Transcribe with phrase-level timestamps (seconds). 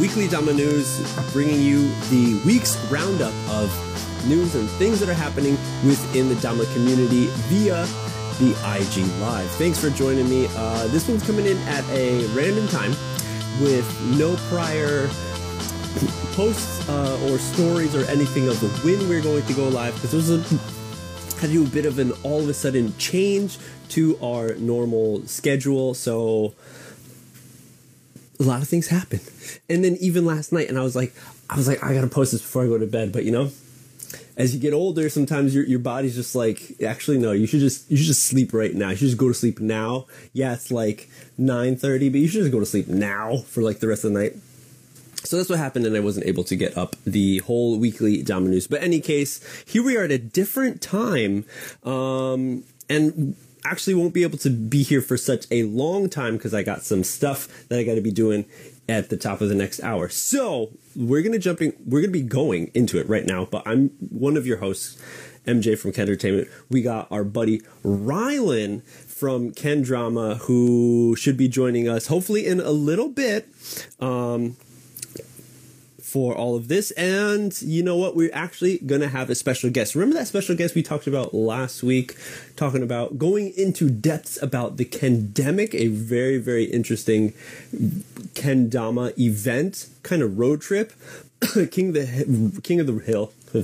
[0.00, 1.00] Weekly Dama News,
[1.32, 3.70] bringing you the week's roundup of
[4.26, 5.52] news and things that are happening
[5.86, 7.86] within the Dama community via
[8.38, 9.50] the IG Live.
[9.52, 10.48] Thanks for joining me.
[10.54, 12.90] Uh, this one's coming in at a random time
[13.60, 13.86] with
[14.18, 15.08] no prior
[16.34, 20.10] posts uh, or stories or anything of the when we're going to go live because
[20.10, 20.76] there was a
[21.40, 23.58] had to do a bit of an all of a sudden change
[23.88, 25.94] to our normal schedule.
[25.94, 26.54] So
[28.38, 29.20] a lot of things happen.
[29.68, 31.14] And then even last night, and I was like,
[31.48, 33.12] I was like, I gotta post this before I go to bed.
[33.12, 33.50] But you know,
[34.36, 37.90] as you get older, sometimes your your body's just like, actually, no, you should just
[37.90, 38.90] you should just sleep right now.
[38.90, 40.06] You should just go to sleep now.
[40.32, 43.80] Yeah, it's like nine thirty, but you should just go to sleep now for like
[43.80, 44.34] the rest of the night.
[45.24, 48.48] So that's what happened, and I wasn't able to get up the whole weekly Dama
[48.48, 48.68] News.
[48.68, 51.44] But any case, here we are at a different time,
[51.82, 53.34] um, and
[53.70, 56.82] actually won't be able to be here for such a long time because I got
[56.82, 58.46] some stuff that I got to be doing
[58.88, 60.08] at the top of the next hour.
[60.08, 63.44] So we're gonna jumping, we're gonna be going into it right now.
[63.44, 65.00] But I'm one of your hosts,
[65.46, 66.48] MJ from Kendertainment.
[66.70, 72.60] We got our buddy Rylan from Ken Drama who should be joining us hopefully in
[72.60, 73.48] a little bit.
[73.98, 74.56] Um,
[76.06, 76.92] for all of this.
[76.92, 78.14] And you know what?
[78.14, 79.96] We're actually going to have a special guest.
[79.96, 82.14] Remember that special guest we talked about last week,
[82.54, 87.32] talking about going into depths about the Kendemic, a very, very interesting
[88.34, 90.92] Kendama event, kind of road trip.
[91.72, 93.32] King of the King of the Hill.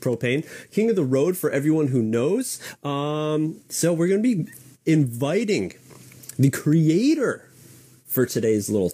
[0.00, 4.52] propane king of the road for everyone who knows um, so we're going to be
[4.84, 5.72] inviting
[6.38, 7.48] the creator
[8.06, 8.92] for today's little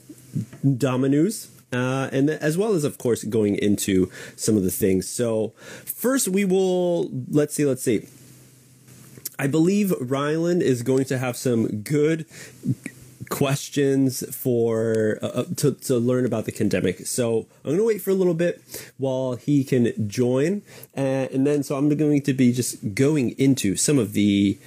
[0.76, 5.08] Dama News uh, and as well as, of course, going into some of the things.
[5.08, 5.52] So,
[5.84, 8.06] first, we will let's see, let's see.
[9.38, 12.26] I believe Rylan is going to have some good
[13.30, 17.06] questions for uh, uh to, to learn about the Kendemic.
[17.06, 18.60] So I'm going to wait for a little bit
[18.98, 20.62] while he can join,
[20.96, 24.58] uh, and then so I'm going to be just going into some of the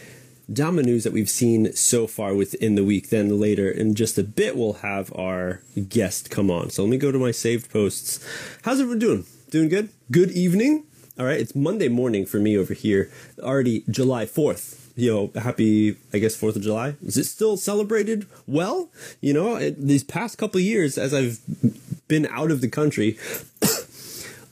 [0.51, 3.09] Dama news that we've seen so far within the week.
[3.09, 6.69] Then later in just a bit, we'll have our guest come on.
[6.69, 8.25] So let me go to my saved posts.
[8.63, 9.25] How's everyone doing?
[9.49, 9.89] Doing good?
[10.11, 10.85] Good evening?
[11.17, 13.09] All right, it's Monday morning for me over here.
[13.39, 14.79] Already July 4th.
[14.95, 16.95] You know, happy, I guess, 4th of July.
[17.03, 18.89] Is it still celebrated well?
[19.21, 21.39] You know, it, these past couple years, as I've
[22.07, 23.17] been out of the country,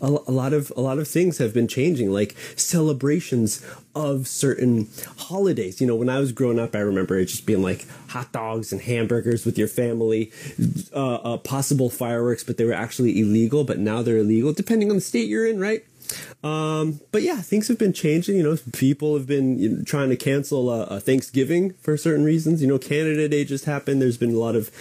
[0.01, 4.89] a, a lot of a lot of things have been changing, like celebrations of certain
[5.17, 5.79] holidays.
[5.79, 8.71] You know, when I was growing up, I remember it just being like hot dogs
[8.71, 10.31] and hamburgers with your family,
[10.93, 13.63] uh, uh, possible fireworks, but they were actually illegal.
[13.63, 15.85] But now they're illegal, depending on the state you're in, right?
[16.43, 18.35] Um, but yeah, things have been changing.
[18.35, 22.25] You know, people have been you know, trying to cancel uh, uh, Thanksgiving for certain
[22.25, 22.61] reasons.
[22.61, 24.01] You know, Canada Day just happened.
[24.01, 24.71] There's been a lot of,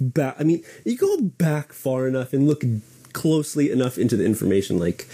[0.00, 2.64] ba- I mean, you go back far enough and look
[3.12, 5.06] closely enough into the information, like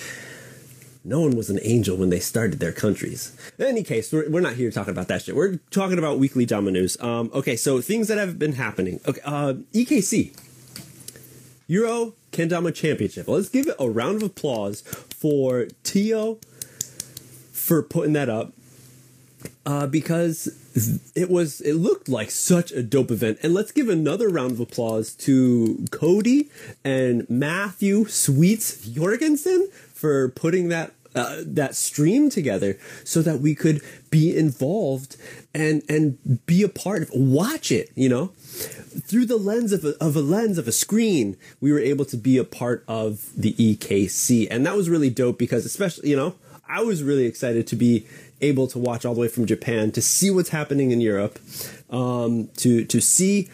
[1.04, 3.36] no one was an angel when they started their countries.
[3.59, 5.34] In any case, we're, we're not here talking about that shit.
[5.34, 7.00] We're talking about weekly Dama news.
[7.00, 9.00] Um, okay, so things that have been happening.
[9.06, 10.36] Okay, uh, EKC
[11.69, 13.28] Euro Kendama Championship.
[13.28, 16.38] Let's give it a round of applause for Tio
[17.53, 18.53] for putting that up
[19.66, 20.47] uh, because
[21.15, 23.39] it was it looked like such a dope event.
[23.43, 26.50] And let's give another round of applause to cody
[26.84, 33.81] and matthew sweets jorgensen for putting that uh, that stream together so that we could
[34.11, 35.16] be involved
[35.55, 38.27] and and be a part of watch it you know?
[38.27, 42.16] Through the lens of a, of a lens of a screen we were able to
[42.16, 46.34] be a part of the ekc and that was really dope because especially you know
[46.69, 48.06] i was really excited to be
[48.41, 51.38] able to watch all the way from Japan to see what's happening in Europe,
[51.91, 53.49] um, to to see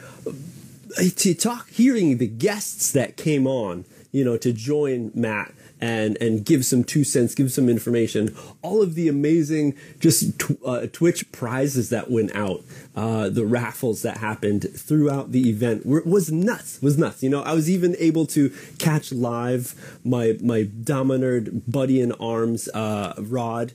[1.16, 6.44] to talk, hearing the guests that came on, you know, to join Matt and and
[6.44, 8.34] give some two cents, give some information.
[8.62, 12.62] All of the amazing just tw- uh, Twitch prizes that went out,
[12.94, 16.80] uh, the raffles that happened throughout the event were, was nuts.
[16.80, 17.22] Was nuts.
[17.22, 19.74] You know, I was even able to catch live
[20.04, 23.72] my my dominant buddy in arms, uh, Rod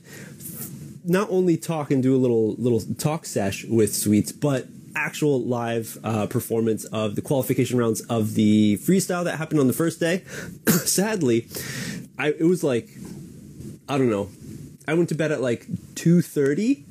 [1.10, 5.98] not only talk and do a little little talk sesh with Sweets, but actual live
[6.04, 10.24] uh, performance of the qualification rounds of the freestyle that happened on the first day.
[10.68, 11.48] Sadly,
[12.16, 12.88] I it was like
[13.88, 14.30] I don't know.
[14.86, 15.66] I went to bed at like
[15.96, 16.84] two thirty,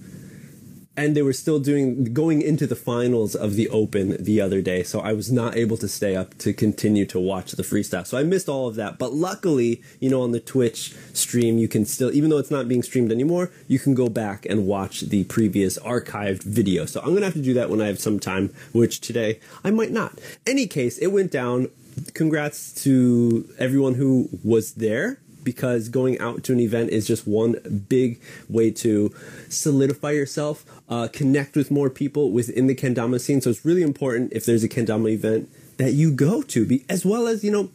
[0.99, 4.83] and they were still doing going into the finals of the Open the other day,
[4.83, 8.05] so I was not able to stay up to continue to watch the freestyle.
[8.05, 11.69] So I missed all of that, but luckily, you know, on the Twitch stream, you
[11.69, 15.01] can still, even though it's not being streamed anymore, you can go back and watch
[15.01, 16.85] the previous archived video.
[16.85, 19.71] So I'm gonna have to do that when I have some time, which today I
[19.71, 20.19] might not.
[20.45, 21.69] Any case, it went down.
[22.13, 27.85] Congrats to everyone who was there because going out to an event is just one
[27.89, 29.13] big way to
[29.49, 33.41] solidify yourself, uh, connect with more people within the kendama scene.
[33.41, 37.05] So it's really important if there's a kendama event that you go to, be, as
[37.05, 37.69] well as you know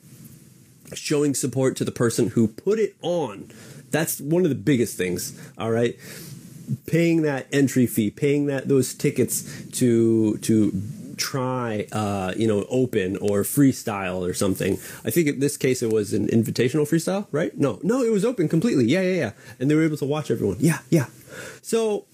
[0.93, 3.51] showing support to the person who put it on.
[3.91, 5.39] That's one of the biggest things.
[5.57, 5.97] All right,
[6.87, 10.71] paying that entry fee, paying that those tickets to to
[11.17, 14.75] try, uh, you know, open or freestyle or something.
[15.05, 17.57] I think in this case it was an invitational freestyle, right?
[17.57, 18.85] No, no, it was open completely.
[18.87, 19.33] Yeah, yeah, yeah.
[19.59, 20.57] And they were able to watch everyone.
[20.61, 21.07] Yeah, yeah.
[21.63, 22.07] So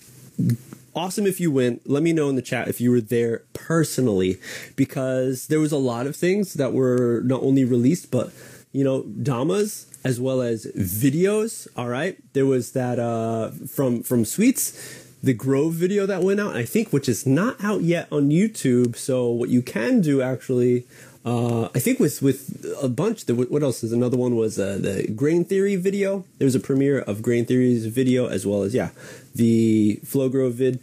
[0.94, 1.88] awesome if you went.
[1.88, 4.38] Let me know in the chat if you were there personally,
[4.76, 8.31] because there was a lot of things that were not only released, but
[8.73, 11.69] you know, damas as well as videos.
[11.76, 16.56] All right, there was that uh, from from Sweets the Grove video that went out,
[16.56, 18.96] I think, which is not out yet on YouTube.
[18.96, 20.87] So what you can do actually,
[21.25, 23.26] uh, I think with with a bunch.
[23.26, 26.25] The, what else is another one was uh, the Grain Theory video.
[26.38, 28.90] There was a premiere of Grain Theory's video as well as yeah,
[29.34, 30.81] the Flow Grove vid.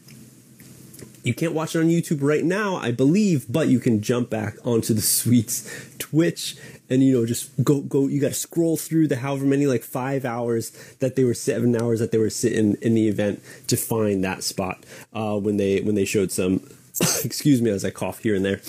[1.24, 4.56] You can't watch it on YouTube right now, I believe, but you can jump back
[4.66, 6.56] onto the Sweets Twitch
[6.89, 9.84] and you know just go go you got to scroll through the however many like
[9.84, 13.78] five hours that they were seven hours that they were sitting in the event to
[13.78, 16.62] find that spot uh, when they when they showed some
[17.24, 18.60] excuse me as i cough here and there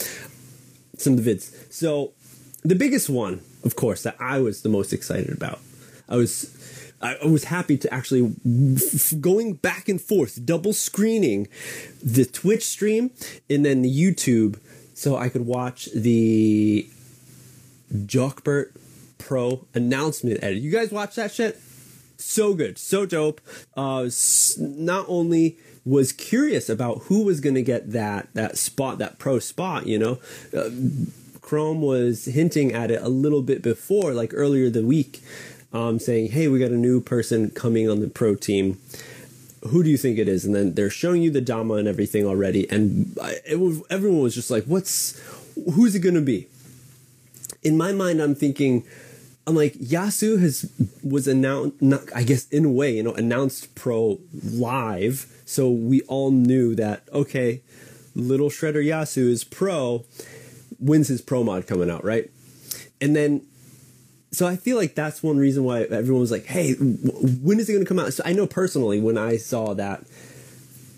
[0.96, 1.72] some of the vids.
[1.72, 2.12] So
[2.64, 5.60] the biggest one of course that i was the most excited about
[6.08, 6.54] i was
[7.00, 8.34] I was happy to actually
[9.20, 11.46] going back and forth, double screening
[12.02, 13.12] the Twitch stream
[13.48, 14.58] and then the YouTube,
[14.94, 16.88] so I could watch the
[17.92, 18.74] Jockbert
[19.18, 20.62] Pro announcement edit.
[20.62, 21.60] You guys watch that shit?
[22.16, 23.40] So good, so dope.
[23.76, 24.08] Uh,
[24.58, 29.38] not only was curious about who was going to get that that spot, that pro
[29.38, 29.86] spot.
[29.86, 30.18] You know,
[30.56, 30.70] uh,
[31.40, 35.22] Krom was hinting at it a little bit before, like earlier the week,
[35.72, 38.78] um, saying, "Hey, we got a new person coming on the pro team."
[39.68, 40.44] Who do you think it is?
[40.44, 44.34] And then they're showing you the Dama and everything already, and it was everyone was
[44.34, 45.18] just like, "What's
[45.74, 46.48] who's it going to be?"
[47.68, 48.82] In my mind, I'm thinking,
[49.46, 50.72] I'm like Yasu has
[51.04, 51.76] was announced,
[52.14, 57.02] I guess in a way, you know, announced pro live, so we all knew that
[57.12, 57.60] okay,
[58.14, 60.06] little shredder Yasu is pro,
[60.80, 62.30] wins his pro mod coming out, right?
[63.02, 63.46] And then,
[64.32, 67.72] so I feel like that's one reason why everyone was like, hey, when is it
[67.74, 68.14] going to come out?
[68.14, 70.04] So I know personally when I saw that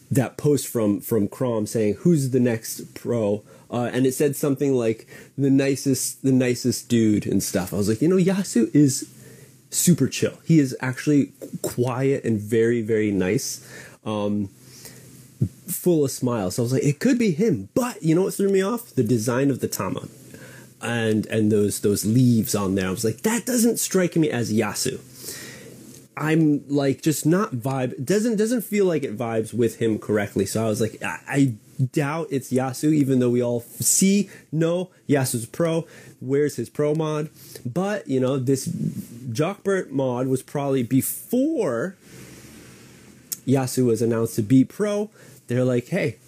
[0.08, 4.74] that post from from Krom saying who's the next pro uh, and it said something
[4.74, 5.06] like
[5.38, 7.72] the nicest, the nicest dude and stuff.
[7.72, 9.08] I was like, you know, Yasu is
[9.70, 10.34] super chill.
[10.44, 11.32] He is actually
[11.62, 13.66] quiet and very, very nice.
[14.04, 14.48] Um,
[15.68, 16.56] full of smiles.
[16.56, 17.68] So I was like, it could be him.
[17.74, 18.90] But you know what threw me off?
[18.94, 20.08] The design of the Tama.
[20.82, 22.88] And and those those leaves on there.
[22.88, 24.98] I was like, that doesn't strike me as Yasu.
[26.20, 30.44] I'm like just not vibe doesn't doesn't feel like it vibes with him correctly.
[30.44, 34.90] So I was like, I, I doubt it's Yasu, even though we all see, no,
[35.08, 35.86] Yasu's pro.
[36.20, 37.30] Where's his pro mod?
[37.64, 41.96] But, you know, this Jockbert mod was probably before
[43.46, 45.10] Yasu was announced to be pro.
[45.46, 46.18] They're like, hey,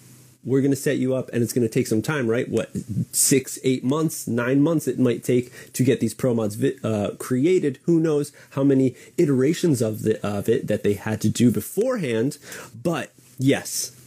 [0.45, 2.49] we're going to set you up and it's going to take some time, right?
[2.49, 2.69] What,
[3.11, 7.11] six, eight months, nine months it might take to get these pro mods vi- uh,
[7.17, 7.79] created.
[7.83, 12.37] Who knows how many iterations of, the, of it that they had to do beforehand.
[12.83, 13.97] But yes,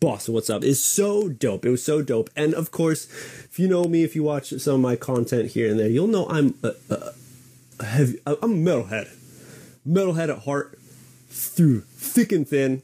[0.00, 0.64] Boston, what's up?
[0.64, 1.64] Is so dope.
[1.64, 2.30] It was so dope.
[2.36, 3.06] And of course,
[3.44, 6.08] if you know me, if you watch some of my content here and there, you'll
[6.08, 6.72] know I'm a,
[7.80, 8.18] a heavy.
[8.26, 9.08] I'm a metalhead,
[9.88, 10.78] metalhead at heart,
[11.28, 12.82] through thick and thin.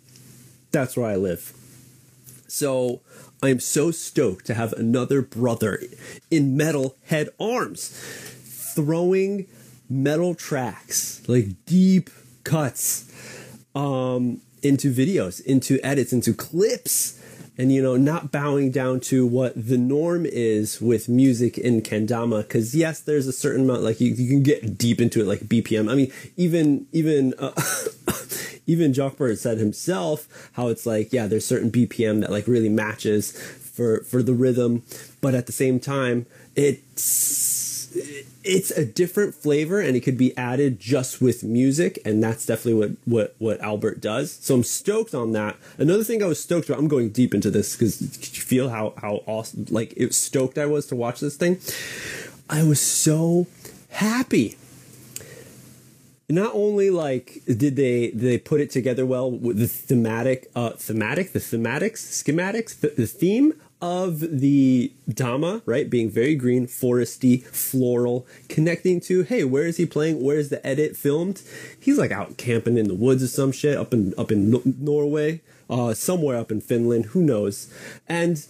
[0.70, 1.52] That's where I live.
[2.52, 3.00] So
[3.42, 5.82] I am so stoked to have another brother
[6.30, 7.88] in metal head arms,
[8.74, 9.46] throwing
[9.88, 12.10] metal tracks like deep
[12.44, 13.10] cuts.
[13.74, 17.18] Um, into videos, into edits, into clips,
[17.56, 22.42] and you know, not bowing down to what the norm is with music in kendama.
[22.42, 25.40] Because yes, there's a certain amount, like you, you can get deep into it, like
[25.40, 25.90] BPM.
[25.90, 27.32] I mean, even even.
[27.38, 27.52] Uh,
[28.66, 33.32] even Jockbert said himself how it's like, yeah, there's certain BPM that like really matches
[33.72, 34.82] for for the rhythm,
[35.20, 37.72] but at the same time, it's
[38.44, 42.74] it's a different flavor and it could be added just with music and that's definitely
[42.74, 44.32] what what what albert does.
[44.32, 45.56] So i'm stoked on that.
[45.78, 48.94] Another thing i was stoked about i'm going deep into this because you feel how
[48.96, 51.58] how awesome like it stoked i was to watch this thing.
[52.48, 53.46] I was so
[53.90, 54.56] happy
[56.32, 60.70] not only like did they did they put it together well with the thematic uh
[60.70, 67.42] thematic the thematics schematics the, the theme of the Dama, right, being very green, foresty,
[67.42, 70.22] floral, connecting to, hey, where is he playing?
[70.22, 71.42] Where is the edit filmed?
[71.80, 75.40] He's like out camping in the woods or some shit up in up in Norway,
[75.68, 77.74] uh, somewhere up in Finland, who knows?
[78.08, 78.46] And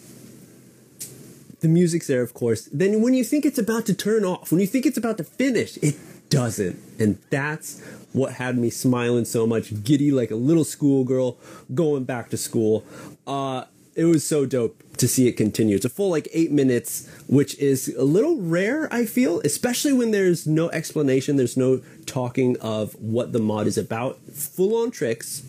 [1.60, 2.68] the music's there, of course.
[2.70, 5.24] Then when you think it's about to turn off, when you think it's about to
[5.24, 5.96] finish, it
[6.32, 7.82] doesn't, and that's
[8.14, 11.36] what had me smiling so much, giddy like a little schoolgirl
[11.74, 12.84] going back to school.
[13.26, 15.76] Uh, it was so dope to see it continue.
[15.76, 20.10] It's a full like eight minutes, which is a little rare, I feel, especially when
[20.10, 24.18] there's no explanation, there's no talking of what the mod is about.
[24.32, 25.42] Full on tricks,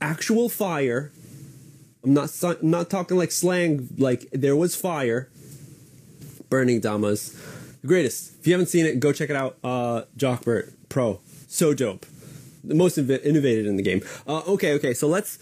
[0.00, 1.12] actual fire.
[2.02, 3.88] I'm not I'm not talking like slang.
[3.98, 5.28] Like there was fire,
[6.48, 7.38] burning damas,
[7.82, 8.38] the greatest.
[8.40, 9.58] If you haven't seen it, go check it out.
[9.62, 12.06] Uh, Jockbert Pro, so dope
[12.64, 14.02] the most innovative in the game.
[14.26, 15.38] Uh, okay, okay, so let's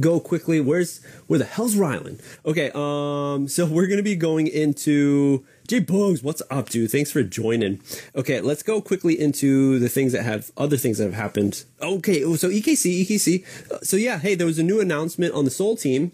[0.00, 0.60] go quickly.
[0.60, 2.20] Where's where the hell's Rylan?
[2.44, 6.22] Okay, um, so we're gonna be going into Jay Bugs.
[6.22, 6.90] What's up, dude?
[6.90, 7.80] Thanks for joining.
[8.14, 11.64] Okay, let's go quickly into the things that have other things that have happened.
[11.80, 13.70] Okay, oh, so EKC, EKC.
[13.70, 16.12] Uh, so yeah, hey, there was a new announcement on the Sol team.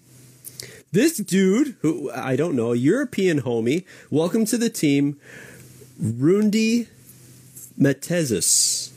[0.92, 5.20] This dude, who I don't know, European homie, welcome to the team,
[6.00, 6.88] Rundi
[7.78, 8.90] Metezis.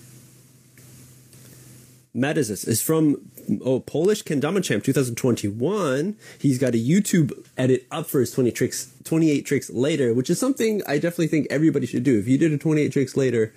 [2.15, 3.17] Metazis is from
[3.65, 6.15] oh Polish Kendama Champ 2021.
[6.39, 10.39] He's got a YouTube edit up for his 20 tricks 28 tricks later, which is
[10.39, 12.17] something I definitely think everybody should do.
[12.17, 13.53] If you did a 28 tricks later,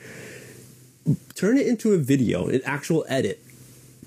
[1.37, 3.41] turn it into a video, an actual edit.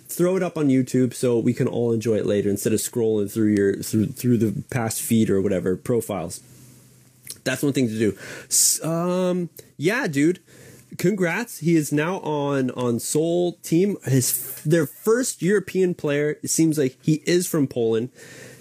[0.10, 3.32] Throw it up on YouTube so we can all enjoy it later instead of scrolling
[3.32, 6.42] through your through through the past feed or whatever profiles.
[7.50, 8.88] That's one thing to do.
[8.88, 10.40] Um, yeah, dude
[11.00, 11.60] congrats.
[11.60, 13.98] He is now on on Sol team.
[14.04, 16.38] His their first European player.
[16.44, 18.10] It seems like he is from Poland.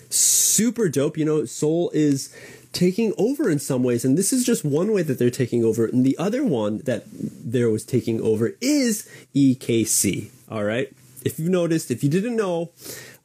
[0.09, 1.18] Super dope.
[1.18, 2.35] You know, Sol is
[2.73, 5.85] taking over in some ways, and this is just one way that they're taking over.
[5.85, 10.30] And the other one that there was taking over is EKC.
[10.50, 10.90] All right.
[11.25, 12.71] If you've noticed, if you didn't know,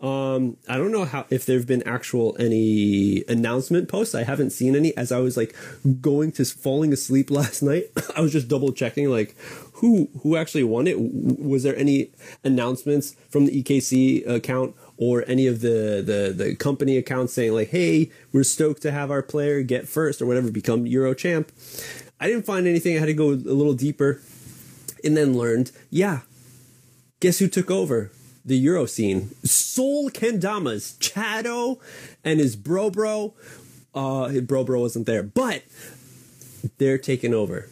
[0.03, 4.13] um, I don't know how if there've been actual any announcement posts.
[4.13, 4.95] I haven't seen any.
[4.97, 5.55] As I was like
[6.01, 9.33] going to falling asleep last night, I was just double checking like
[9.75, 10.97] who who actually won it.
[10.99, 12.11] Was there any
[12.43, 17.69] announcements from the EKC account or any of the the the company accounts saying like,
[17.69, 21.49] "Hey, we're stoked to have our player get first or whatever, become Euro champ."
[22.19, 22.97] I didn't find anything.
[22.97, 24.21] I had to go a little deeper,
[25.01, 26.21] and then learned, yeah.
[27.21, 28.11] Guess who took over?
[28.45, 29.31] The Euro scene.
[29.43, 31.79] Sol Kendamas, Chado,
[32.23, 33.33] and his bro bro.
[33.95, 35.63] Uh, his bro bro wasn't there, but
[36.77, 37.69] they're taking over.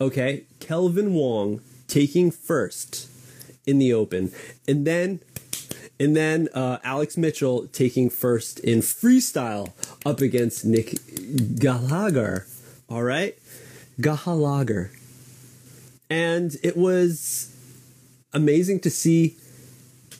[0.00, 3.08] Okay, Kelvin Wong taking first
[3.66, 4.32] in the Open,
[4.66, 5.20] and then
[5.98, 9.72] and then uh, Alex Mitchell taking first in freestyle
[10.04, 10.98] up against Nick
[11.58, 12.46] Gallagher.
[12.88, 13.38] All right,
[14.00, 14.90] Gallagher,
[16.10, 17.54] and it was
[18.32, 19.36] amazing to see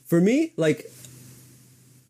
[0.07, 0.91] for me, like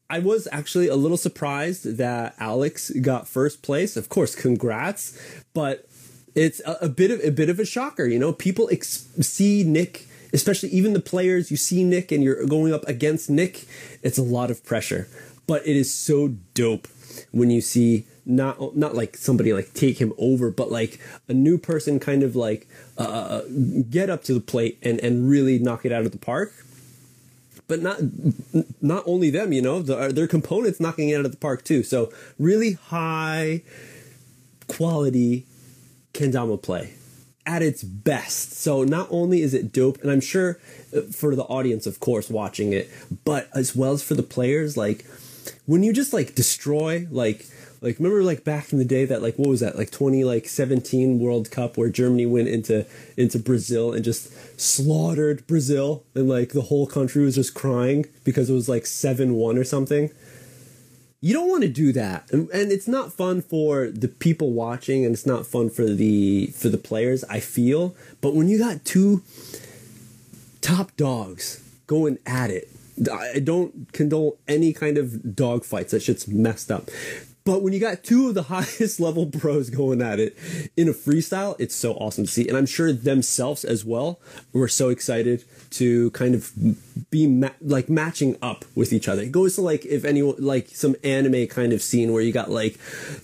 [0.08, 3.96] I was actually a little surprised that Alex got first place.
[3.96, 5.18] Of course, congrats,
[5.52, 5.88] but
[6.34, 8.06] it's a, a bit of a bit of a shocker.
[8.06, 11.50] You know, people ex- see Nick, especially even the players.
[11.50, 13.64] You see Nick, and you're going up against Nick.
[14.02, 15.08] It's a lot of pressure,
[15.46, 16.86] but it is so dope
[17.32, 21.58] when you see not not like somebody like take him over, but like a new
[21.58, 23.42] person kind of like uh, uh
[23.90, 26.52] get up to the plate and and really knock it out of the park
[27.68, 27.98] but not
[28.80, 31.82] not only them, you know, the, their components knocking it out of the park too.
[31.82, 33.62] So really high
[34.68, 35.46] quality
[36.12, 36.94] kendama play
[37.44, 38.52] at its best.
[38.52, 40.58] So not only is it dope, and I'm sure
[40.94, 42.90] uh, for the audience, of course, watching it,
[43.24, 45.04] but as well as for the players, like
[45.64, 47.46] when you just like destroy like
[47.80, 50.48] like remember like back in the day that like what was that like 20 like
[50.48, 56.50] 17 World Cup where Germany went into into Brazil and just slaughtered Brazil and like
[56.50, 60.10] the whole country was just crying because it was like 7-1 or something.
[61.20, 62.30] You don't want to do that.
[62.30, 66.46] And, and it's not fun for the people watching and it's not fun for the
[66.48, 67.94] for the players, I feel.
[68.20, 69.22] But when you got two
[70.60, 72.68] top dogs going at it
[73.12, 75.90] I don't condone any kind of dog fights.
[75.92, 76.88] That shit's messed up
[77.46, 80.36] But when you got two of the highest level pros going at it
[80.76, 82.46] in a freestyle, it's so awesome to see.
[82.46, 84.20] And I'm sure themselves as well
[84.52, 86.52] were so excited to kind of
[87.10, 89.22] be ma- like matching up with each other.
[89.22, 92.50] It goes to like if anyone like some anime kind of scene where you got
[92.50, 92.78] like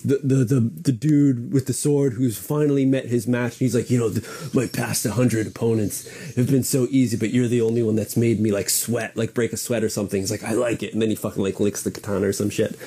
[0.05, 3.53] the the the, the dude with the sword who's finally met his match.
[3.55, 4.13] And he's like, you know,
[4.55, 8.39] my past hundred opponents have been so easy, but you're the only one that's made
[8.39, 10.21] me like sweat, like break a sweat or something.
[10.21, 12.51] He's like, I like it, and then he fucking like licks the katana or some
[12.51, 12.79] shit.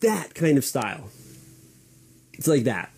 [0.00, 1.08] That kind of style.
[2.34, 2.90] It's like that,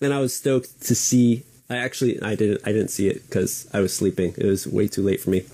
[0.00, 3.68] and I was stoked to see I actually I didn't I didn't see it because
[3.72, 4.34] I was sleeping.
[4.36, 5.44] It was way too late for me.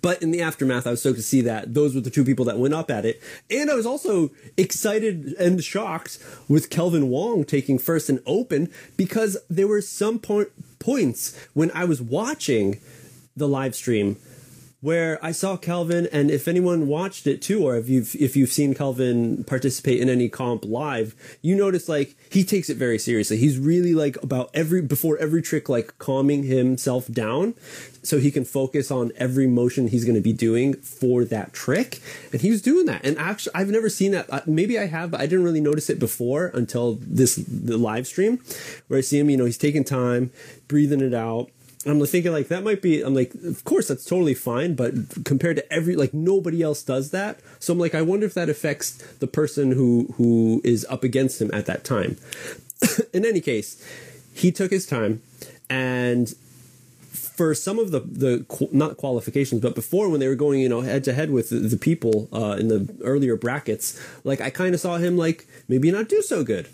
[0.00, 2.44] But in the aftermath, I was stoked to see that those were the two people
[2.44, 3.20] that went up at it,
[3.50, 9.36] and I was also excited and shocked with Kelvin Wong taking first and open because
[9.50, 12.80] there were some point points when I was watching
[13.36, 14.16] the live stream
[14.80, 18.52] where I saw Kelvin, and if anyone watched it too, or if you've if you've
[18.52, 23.38] seen Kelvin participate in any comp live, you notice like he takes it very seriously.
[23.38, 27.54] He's really like about every before every trick, like calming himself down,
[28.04, 32.00] so he can focus on every motion he's going to be doing for that trick,
[32.32, 33.04] and he was doing that.
[33.04, 34.46] And actually, I've never seen that.
[34.46, 38.40] Maybe I have, but I didn't really notice it before until this the live stream,
[38.86, 39.28] where I see him.
[39.28, 40.30] You know, he's taking time,
[40.68, 41.50] breathing it out
[41.90, 43.02] I'm thinking like that might be.
[43.02, 44.92] I'm like, of course that's totally fine, but
[45.24, 47.40] compared to every like nobody else does that.
[47.58, 51.40] So I'm like, I wonder if that affects the person who who is up against
[51.40, 52.16] him at that time.
[53.12, 53.84] In any case,
[54.34, 55.22] he took his time,
[55.70, 56.34] and
[57.12, 60.80] for some of the the not qualifications, but before when they were going you know
[60.80, 64.74] head to head with the, the people uh, in the earlier brackets, like I kind
[64.74, 66.68] of saw him like maybe not do so good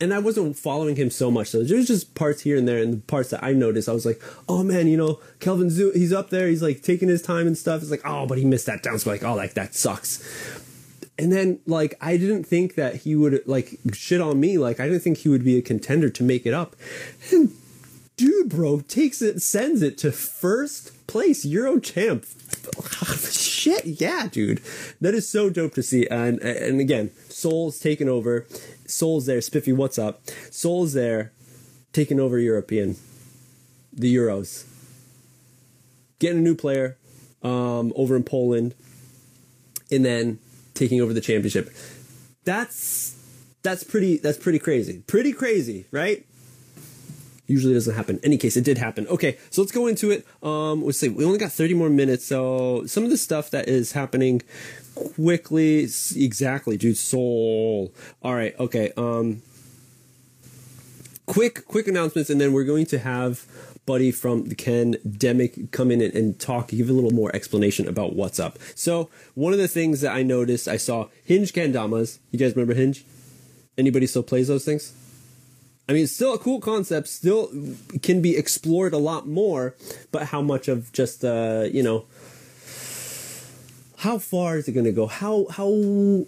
[0.00, 1.48] and I wasn't following him so much.
[1.48, 4.04] So there's just parts here and there, and the parts that I noticed, I was
[4.04, 7.46] like, oh man, you know, Kelvin Zoo, he's up there, he's like taking his time
[7.46, 7.82] and stuff.
[7.82, 8.98] It's like, oh, but he missed that down.
[8.98, 10.22] So like, oh, like that sucks.
[11.18, 14.58] And then like I didn't think that he would like shit on me.
[14.58, 16.76] Like I didn't think he would be a contender to make it up.
[17.32, 17.52] And
[18.16, 22.26] dude, bro, takes it, sends it to first place Euro champ.
[23.30, 24.60] Shit, yeah, dude,
[25.00, 26.06] that is so dope to see.
[26.08, 28.46] And and again, Sol's taken over
[28.88, 29.40] Sol's there.
[29.40, 30.22] Spiffy, what's up?
[30.50, 31.32] Sol's there,
[31.92, 32.96] taking over European,
[33.92, 34.64] the Euros.
[36.18, 36.96] Getting a new player
[37.42, 38.74] um, over in Poland,
[39.90, 40.38] and then
[40.74, 41.70] taking over the championship.
[42.44, 43.16] That's
[43.62, 45.02] that's pretty that's pretty crazy.
[45.06, 46.24] Pretty crazy, right?
[47.46, 48.18] Usually doesn't happen.
[48.24, 49.06] Any case, it did happen.
[49.06, 50.26] Okay, so let's go into it.
[50.42, 51.08] Um, let's see.
[51.08, 54.42] We only got 30 more minutes, so some of the stuff that is happening
[54.96, 57.92] quickly exactly dude Sol.
[58.22, 59.42] All right okay um
[61.26, 63.46] quick quick announcements and then we're going to have
[63.86, 67.86] buddy from the ken demic come in and, and, talk give a little more explanation
[67.86, 68.58] about what's up.
[68.74, 72.74] So one of the things that i noticed i saw hinge kendamas you guys remember
[72.74, 73.04] hinge?
[73.78, 74.92] Anybody still plays those things?
[75.88, 77.50] I mean, it's still a cool concept, still
[78.02, 79.76] can be explored a lot more,
[80.10, 82.06] but how much of just, uh, you know,
[84.06, 85.08] how far is it going to go?
[85.08, 86.24] How how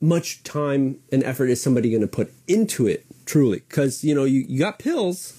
[0.00, 3.58] much time and effort is somebody going to put into it truly?
[3.68, 5.38] Because you know you, you got pills.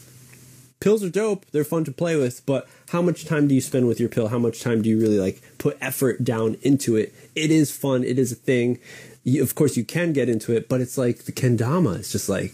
[0.80, 1.44] Pills are dope.
[1.52, 4.28] They're fun to play with, but how much time do you spend with your pill?
[4.28, 7.16] How much time do you really like put effort down into it?
[7.34, 8.04] It is fun.
[8.04, 8.78] It is a thing.
[9.24, 11.98] You, of course, you can get into it, but it's like the kendama.
[11.98, 12.54] It's just like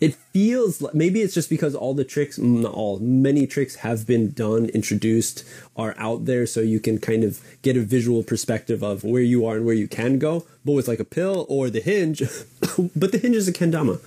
[0.00, 4.06] it feels like maybe it's just because all the tricks not all many tricks have
[4.06, 5.44] been done introduced
[5.76, 9.46] are out there so you can kind of get a visual perspective of where you
[9.46, 12.20] are and where you can go but with like a pill or the hinge
[12.96, 14.00] but the hinge is a kendama.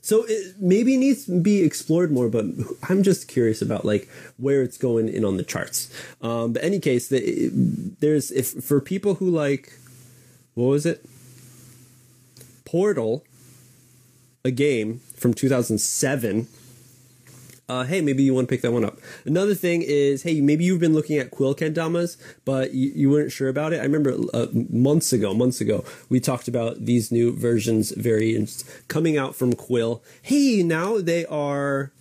[0.00, 2.44] So it maybe needs to be explored more but
[2.88, 5.92] i'm just curious about like where it's going in on the charts.
[6.22, 7.50] Um but any case the,
[8.00, 9.72] there's if for people who like
[10.54, 11.04] what was it?
[12.64, 13.24] Portal
[14.44, 16.48] a game from 2007
[17.68, 18.98] uh, hey, maybe you want to pick that one up.
[19.26, 23.30] Another thing is, hey, maybe you've been looking at quill kendamas, but you, you weren't
[23.30, 23.80] sure about it.
[23.80, 29.18] I remember uh, months ago, months ago, we talked about these new versions, variants coming
[29.18, 30.02] out from Quill.
[30.22, 31.92] Hey, now they are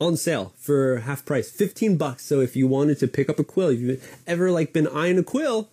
[0.00, 2.24] on sale for half price, 15 bucks.
[2.24, 5.18] So if you wanted to pick up a quill, if you've ever like been eyeing
[5.18, 5.68] a quill,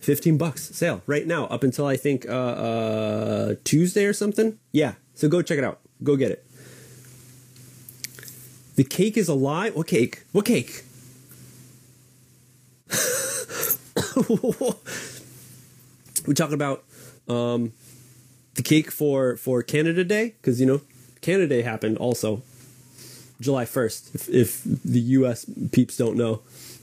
[0.00, 4.58] 15 bucks sale right now up until I think uh, uh, Tuesday or something.
[4.72, 5.80] Yeah, so go check it out.
[6.02, 6.44] Go get it.
[8.76, 9.70] The cake is a lie.
[9.70, 10.22] What cake?
[10.32, 10.84] What cake?
[16.26, 16.84] we talking about
[17.28, 17.72] um,
[18.54, 20.80] the cake for for Canada Day because you know
[21.20, 22.42] Canada Day happened also
[23.40, 24.14] July first.
[24.14, 25.44] If, if the U.S.
[25.72, 26.42] peeps don't know,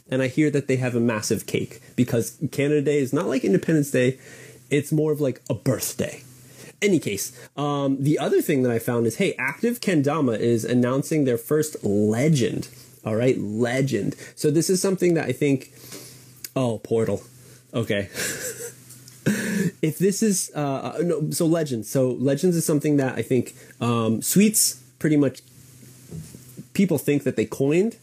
[0.10, 3.44] and I hear that they have a massive cake because Canada Day is not like
[3.44, 4.20] Independence Day;
[4.70, 6.22] it's more of like a birthday.
[6.82, 11.24] Any case, um, the other thing that I found is, hey, Active Kendama is announcing
[11.24, 12.68] their first legend.
[13.06, 14.16] All right, legend.
[14.36, 15.72] So this is something that I think.
[16.56, 17.22] Oh, Portal.
[17.74, 18.10] Okay.
[19.82, 21.90] if this is uh, uh, no, so legends.
[21.90, 25.42] So legends is something that I think um, sweets pretty much
[26.74, 27.98] people think that they coined.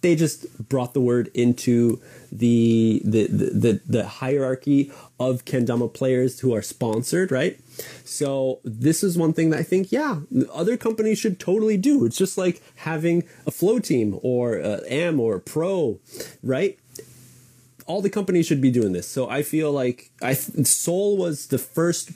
[0.00, 6.54] They just brought the word into the the the, the, hierarchy of kendama players who
[6.54, 7.58] are sponsored, right?
[8.04, 10.20] So this is one thing that I think, yeah,
[10.52, 12.04] other companies should totally do.
[12.04, 15.98] It's just like having a flow team or uh, AM or pro,
[16.42, 16.78] right?
[17.88, 19.08] all the companies should be doing this.
[19.08, 22.10] So I feel like I Sol was the first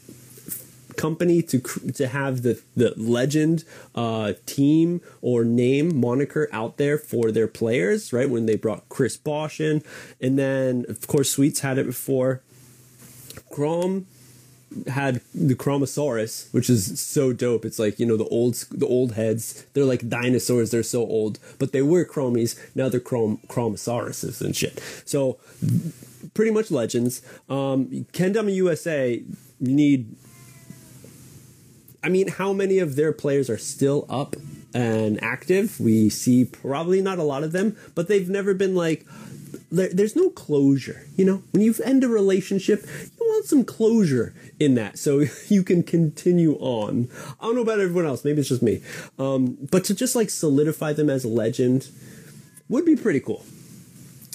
[0.96, 7.30] company to to have the the legend uh, team or name moniker out there for
[7.30, 8.12] their players.
[8.12, 9.82] Right when they brought Chris Bosh in,
[10.20, 12.42] and then of course Sweets had it before.
[13.50, 14.06] Krom
[14.86, 17.64] had the Kromosaurus, which is so dope.
[17.64, 19.66] It's like you know the old the old heads.
[19.72, 20.70] They're like dinosaurs.
[20.70, 22.58] They're so old, but they were Kromies.
[22.74, 24.82] Now they're Krom Kromosauruses and shit.
[25.04, 25.38] So
[26.34, 27.22] pretty much legends.
[27.48, 29.22] Um, Kendama USA
[29.60, 30.16] need.
[32.02, 34.36] I mean, how many of their players are still up
[34.74, 35.78] and active?
[35.78, 39.06] We see probably not a lot of them, but they've never been like
[39.72, 41.06] there, there's no closure.
[41.16, 42.86] You know, when you end a relationship,
[43.18, 47.08] you want some closure in that so you can continue on.
[47.40, 48.24] I don't know about everyone else.
[48.24, 48.82] Maybe it's just me.
[49.18, 51.88] Um, but to just like solidify them as a legend
[52.68, 53.44] would be pretty cool.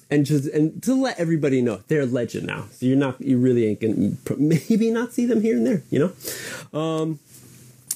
[0.10, 3.38] And just and to let everybody know they're a legend now, so you're not you
[3.38, 6.80] really ain't gonna maybe not see them here and there, you know.
[6.80, 7.19] Um,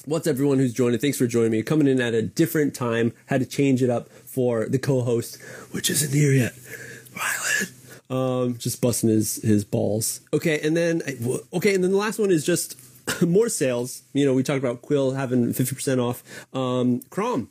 [0.06, 0.98] what's everyone who's joining?
[0.98, 1.62] Thanks for joining me.
[1.62, 5.90] Coming in at a different time, had to change it up for the co-host, which
[5.90, 6.54] isn't here yet.
[7.12, 7.72] Violet.
[8.10, 10.20] Um, just busting his his balls.
[10.32, 11.02] Okay, and then
[11.52, 12.76] okay, and then the last one is just
[13.26, 14.02] more sales.
[14.12, 16.22] You know, we talked about Quill having fifty percent off.
[16.54, 17.48] Um, Krom,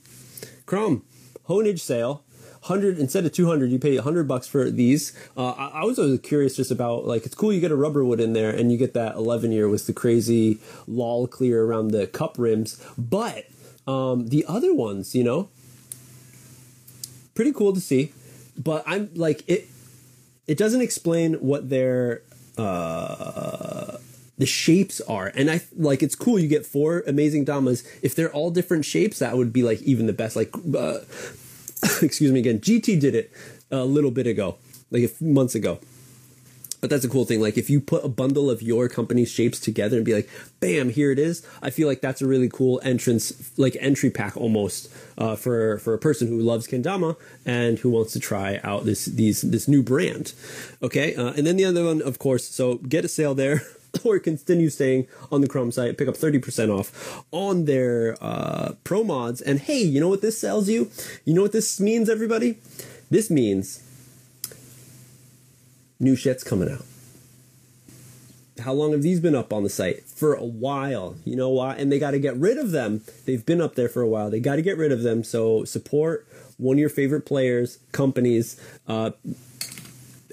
[0.65, 1.03] Krom,
[1.47, 2.23] Honage sale.
[2.61, 5.17] Hundred instead of two hundred, you pay hundred bucks for these.
[5.35, 8.05] Uh, I, I, was always curious just about like it's cool you get a rubber
[8.05, 11.89] wood in there and you get that eleven year with the crazy lol clear around
[11.89, 13.45] the cup rims, but
[13.87, 15.49] um, the other ones, you know,
[17.33, 18.13] pretty cool to see
[18.57, 19.67] but I'm like it.
[20.47, 22.23] It doesn't explain what their
[22.57, 23.97] uh,
[24.37, 26.39] the shapes are, and I like it's cool.
[26.39, 27.83] You get four amazing damas.
[28.01, 30.35] If they're all different shapes, that would be like even the best.
[30.35, 30.99] Like, uh,
[32.01, 32.59] excuse me again.
[32.59, 33.31] GT did it
[33.69, 34.57] a little bit ago,
[34.89, 35.79] like a few months ago
[36.81, 37.39] but that's a cool thing.
[37.39, 40.89] Like if you put a bundle of your company's shapes together and be like, bam,
[40.89, 41.45] here it is.
[41.61, 45.93] I feel like that's a really cool entrance, like entry pack almost uh, for for
[45.93, 47.15] a person who loves kendama
[47.45, 50.33] and who wants to try out this these this new brand.
[50.81, 52.47] Okay, uh, and then the other one, of course.
[52.47, 53.61] So get a sale there.
[54.03, 59.03] or continue staying on the Krom site, pick up 30% off on their uh, pro
[59.03, 59.41] mods.
[59.41, 60.91] And hey, you know what this sells you?
[61.25, 62.57] You know what this means, everybody?
[63.09, 63.83] This means
[65.99, 66.85] new shit's coming out.
[68.59, 70.03] How long have these been up on the site?
[70.03, 71.15] For a while.
[71.25, 71.75] You know why?
[71.75, 73.01] And they got to get rid of them.
[73.25, 74.29] They've been up there for a while.
[74.29, 75.23] They got to get rid of them.
[75.23, 76.27] So support
[76.57, 79.11] one of your favorite players, companies, uh,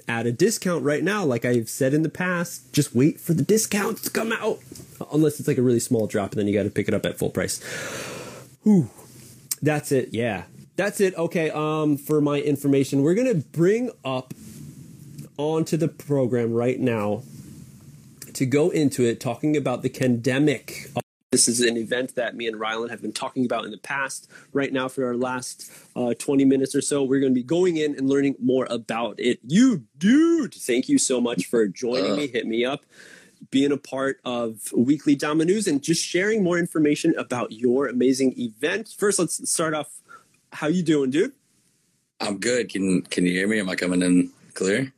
[0.09, 1.23] at a discount right now.
[1.23, 4.59] Like I've said in the past, just wait for the discounts to come out.
[5.13, 7.05] Unless it's like a really small drop, and then you got to pick it up
[7.05, 7.63] at full price.
[8.63, 8.89] Whew.
[9.61, 10.09] That's it.
[10.11, 10.43] Yeah.
[10.75, 11.15] That's it.
[11.15, 11.51] Okay.
[11.51, 14.33] Um, for my information, we're gonna bring up
[15.37, 17.23] onto the program right now
[18.33, 20.91] to go into it talking about the Kendemic.
[21.31, 24.31] This is an event that me and Rylan have been talking about in the past.
[24.51, 27.77] Right now, for our last uh, 20 minutes or so, we're going to be going
[27.77, 29.39] in and learning more about it.
[29.43, 32.15] You, dude, thank you so much for joining uh.
[32.15, 32.27] me.
[32.27, 32.83] Hit me up
[33.51, 38.33] being a part of Weekly Dama News and just sharing more information about your amazing
[38.39, 38.95] event.
[38.97, 40.01] First, let's start off.
[40.51, 41.33] How you doing, dude?
[42.19, 42.69] I'm good.
[42.69, 43.59] Can Can you hear me?
[43.59, 44.91] Am I coming in clear?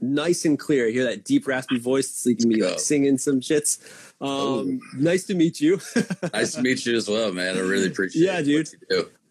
[0.00, 0.88] Nice and clear.
[0.88, 2.10] I hear that deep, raspy voice.
[2.10, 3.78] So you can be like singing some shits.
[4.20, 5.80] Um, nice to meet you.
[6.34, 7.56] nice to meet you as well, man.
[7.56, 8.22] I really appreciate.
[8.22, 8.26] It.
[8.26, 8.68] Yeah, dude.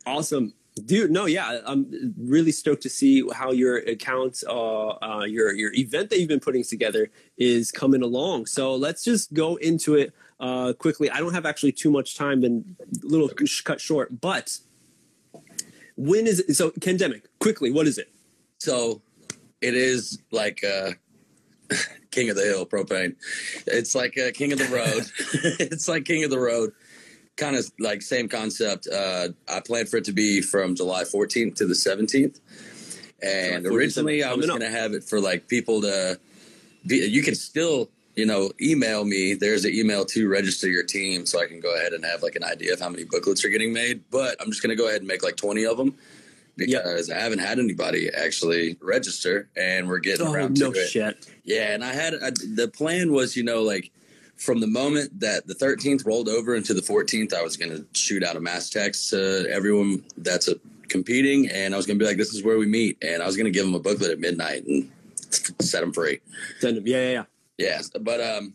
[0.06, 0.54] Awesome,
[0.86, 1.12] dude.
[1.12, 6.10] No, yeah, I'm really stoked to see how your account, uh, uh, your your event
[6.10, 8.48] that you've been putting together is coming along.
[8.48, 11.12] So let's just go into it uh, quickly.
[11.12, 13.46] I don't have actually too much time, been a little okay.
[13.64, 14.58] cut short, but
[16.00, 16.56] when is it?
[16.56, 17.24] So, Kendemic.
[17.40, 18.10] Quickly, what is it?
[18.58, 19.02] So
[19.62, 20.92] it is like uh,
[22.12, 23.16] King of the Hill propane.
[23.68, 25.06] It's like a King of the Road.
[25.60, 26.74] it's like King of the Road.
[27.38, 28.88] Kind of like same concept.
[28.88, 32.40] Uh, I planned for it to be from July 14th to the 17th.
[33.22, 36.20] And like, originally, I was going to have it for like people to.
[36.88, 39.34] Be, you can still, you know, email me.
[39.34, 42.36] There's an email to register your team, so I can go ahead and have like
[42.36, 44.02] an idea of how many booklets are getting made.
[44.10, 45.96] But I'm just going to go ahead and make like 20 of them
[46.68, 51.28] because I haven't had anybody actually register, and we're getting Oh around no to it.
[51.44, 53.92] Yeah, and I had I, the plan was, you know, like
[54.36, 57.86] from the moment that the 13th rolled over into the 14th, I was going to
[57.94, 60.56] shoot out a mass text to everyone that's uh
[60.88, 63.26] competing, and I was going to be like, "This is where we meet," and I
[63.26, 64.92] was going to give them a booklet at midnight and
[65.62, 66.20] set them free.
[66.60, 66.88] Send them.
[66.88, 67.24] Yeah, yeah, yeah.
[67.58, 68.54] Yeah, but um,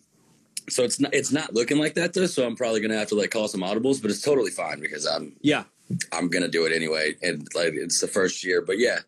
[0.69, 2.27] so it's not it's not looking like that though.
[2.27, 4.81] So I'm probably going to have to like call some audibles, but it's totally fine
[4.81, 5.65] because I'm Yeah.
[6.13, 8.63] I'm gonna do it anyway, and like it's the first year.
[8.63, 9.01] But yeah,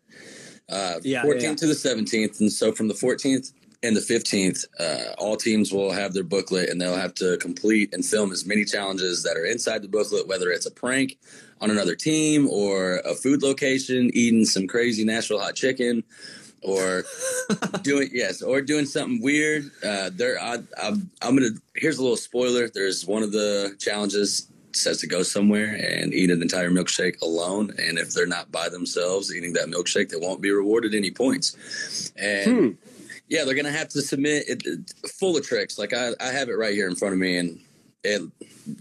[0.69, 1.55] uh, Yeah, 14th yeah.
[1.55, 5.91] to the 17th, and so from the 14th and the 15th, uh, all teams will
[5.91, 9.45] have their booklet, and they'll have to complete and film as many challenges that are
[9.45, 11.17] inside the booklet, whether it's a prank
[11.61, 16.03] on another team or a food location, eating some crazy Nashville hot chicken.
[16.63, 17.03] Or
[17.83, 19.69] doing yes, or doing something weird.
[19.85, 21.51] Uh, there, I, I'm, I'm gonna.
[21.75, 22.67] Here's a little spoiler.
[22.67, 27.71] There's one of the challenges says to go somewhere and eat an entire milkshake alone.
[27.79, 32.11] And if they're not by themselves eating that milkshake, they won't be rewarded any points.
[32.15, 32.69] And Hmm.
[33.27, 34.63] yeah, they're gonna have to submit it,
[35.19, 35.77] full of tricks.
[35.77, 37.59] Like I, I have it right here in front of me, and
[38.03, 38.21] it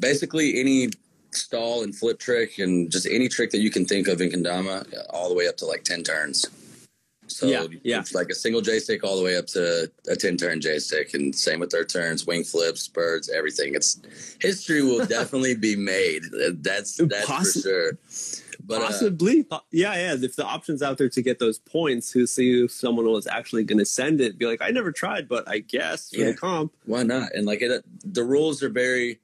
[0.00, 0.90] basically any
[1.32, 4.86] stall and flip trick and just any trick that you can think of in kendama,
[5.10, 6.46] all the way up to like ten turns.
[7.36, 8.00] So Yeah, yeah.
[8.00, 10.78] it's like a single J stick all the way up to a ten turn J
[10.78, 13.74] stick, and same with their turns, wing flips, birds, everything.
[13.74, 14.00] It's
[14.40, 16.22] history will definitely be made.
[16.62, 17.98] That's that's Possi- for sure.
[18.64, 19.46] But uh, Possibly.
[19.70, 20.16] yeah, yeah.
[20.18, 23.64] If the option's out there to get those points, who see if someone was actually
[23.64, 26.30] going to send it, be like, I never tried, but I guess for Yeah.
[26.30, 26.72] the comp.
[26.86, 27.32] why not?
[27.34, 29.20] And like it, the rules are very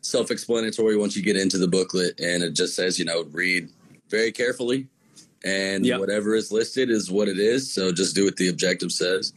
[0.00, 3.68] self-explanatory once you get into the booklet, and it just says, you know, read
[4.08, 4.86] very carefully,
[5.44, 6.00] and Yep.
[6.00, 7.72] whatever is listed is what it is.
[7.72, 9.32] So just do what the objective says.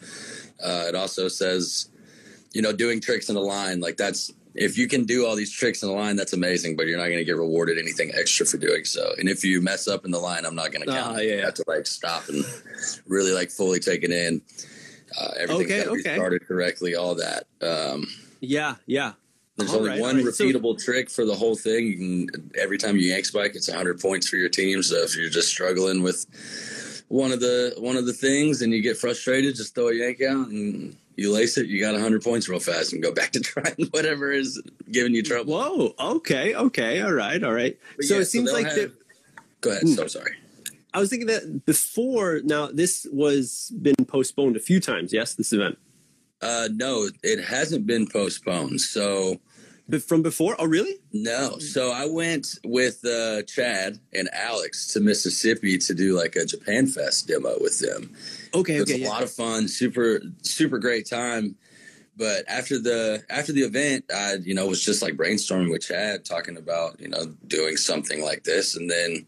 [0.63, 1.89] Uh, it also says,
[2.53, 5.51] you know, doing tricks in a line like that's if you can do all these
[5.51, 6.75] tricks in a line, that's amazing.
[6.75, 9.13] But you're not going to get rewarded anything extra for doing so.
[9.17, 11.15] And if you mess up in the line, I'm not going to count.
[11.15, 11.25] Ah, it.
[11.27, 11.45] You yeah.
[11.45, 12.43] have to like stop and
[13.07, 14.41] really like fully take it in.
[15.17, 16.15] Uh, everything's Okay, got to be okay.
[16.15, 16.95] started correctly.
[16.95, 17.45] All that.
[17.61, 18.07] Um,
[18.41, 19.13] Yeah, yeah.
[19.62, 20.34] There's All only right, one right.
[20.34, 21.86] So- repeatable trick for the whole thing.
[21.88, 24.84] You can every time you yank spike, it's 100 points for your team.
[24.84, 26.26] So if you're just struggling with
[27.08, 30.21] one of the one of the things and you get frustrated, just throw a yank
[30.21, 31.67] out and you lace it.
[31.67, 35.21] You got 100 points real fast and go back to trying whatever is giving you
[35.24, 35.54] trouble.
[35.54, 35.93] Whoa.
[36.15, 36.56] Okay.
[36.56, 37.02] Okay.
[37.02, 37.43] All right.
[37.43, 37.78] All right.
[37.97, 38.91] But so yeah, it seems they'll like have- that.
[39.62, 39.84] Go ahead.
[39.84, 39.93] Hmm.
[39.93, 40.36] So sorry.
[40.93, 42.41] I was thinking that before.
[42.43, 45.13] Now this was been postponed a few times.
[45.13, 45.78] Yes, this event.
[46.41, 48.82] Uh, no, it hasn't been postponed.
[48.82, 49.39] So
[49.99, 50.56] from before.
[50.60, 50.95] Oh, really?
[51.13, 51.58] No.
[51.60, 56.88] So I went with uh, Chad and Alex to Mississippi to do like a Japan
[56.88, 58.13] Fest demo with them.
[58.54, 58.75] Okay.
[58.77, 58.99] It was Okay.
[59.01, 59.10] a Yeah.
[59.10, 61.56] lot of fun, super super great time.
[62.17, 66.25] But after the after the event, I you know was just like brainstorming with Chad,
[66.25, 69.25] talking about you know doing something like this, and then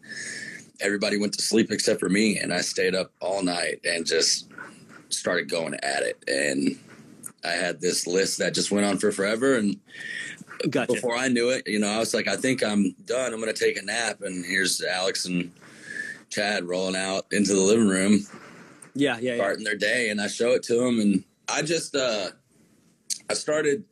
[0.80, 4.48] everybody went to sleep except for me, and I stayed up all night and just
[5.08, 6.22] started going at it.
[6.28, 6.78] And
[7.44, 9.80] I had this list that just went on for forever, and
[10.70, 10.92] Gotcha.
[10.92, 13.32] before I knew it, you know, I was like, I think I'm done.
[13.32, 14.20] I'm going to take a nap.
[14.22, 15.52] And here's Alex and
[16.30, 18.20] Chad rolling out into the living room,
[18.94, 19.18] Yeah.
[19.20, 19.32] Yeah.
[19.32, 19.36] Yeah.
[19.36, 20.10] starting their day.
[20.10, 21.00] And I show it to them.
[21.00, 22.28] And I just, uh,
[23.30, 23.84] I started,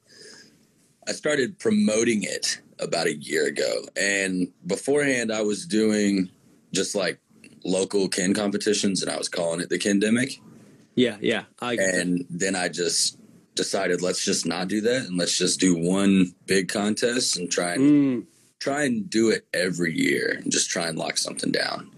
[1.09, 3.85] I started promoting it about a year ago.
[3.97, 6.31] And beforehand, I was doing
[6.73, 7.21] just like
[7.65, 10.41] local kin competitions and I was calling it the Kendemic.
[10.95, 11.17] Yeah.
[11.21, 11.45] Yeah.
[11.61, 11.75] I.
[11.75, 13.19] And then I just
[13.55, 15.07] decided, let's just not do that.
[15.07, 18.27] And let's just do one big contest and try and Mm,
[18.61, 21.91] try and do it every year and just try and lock something down.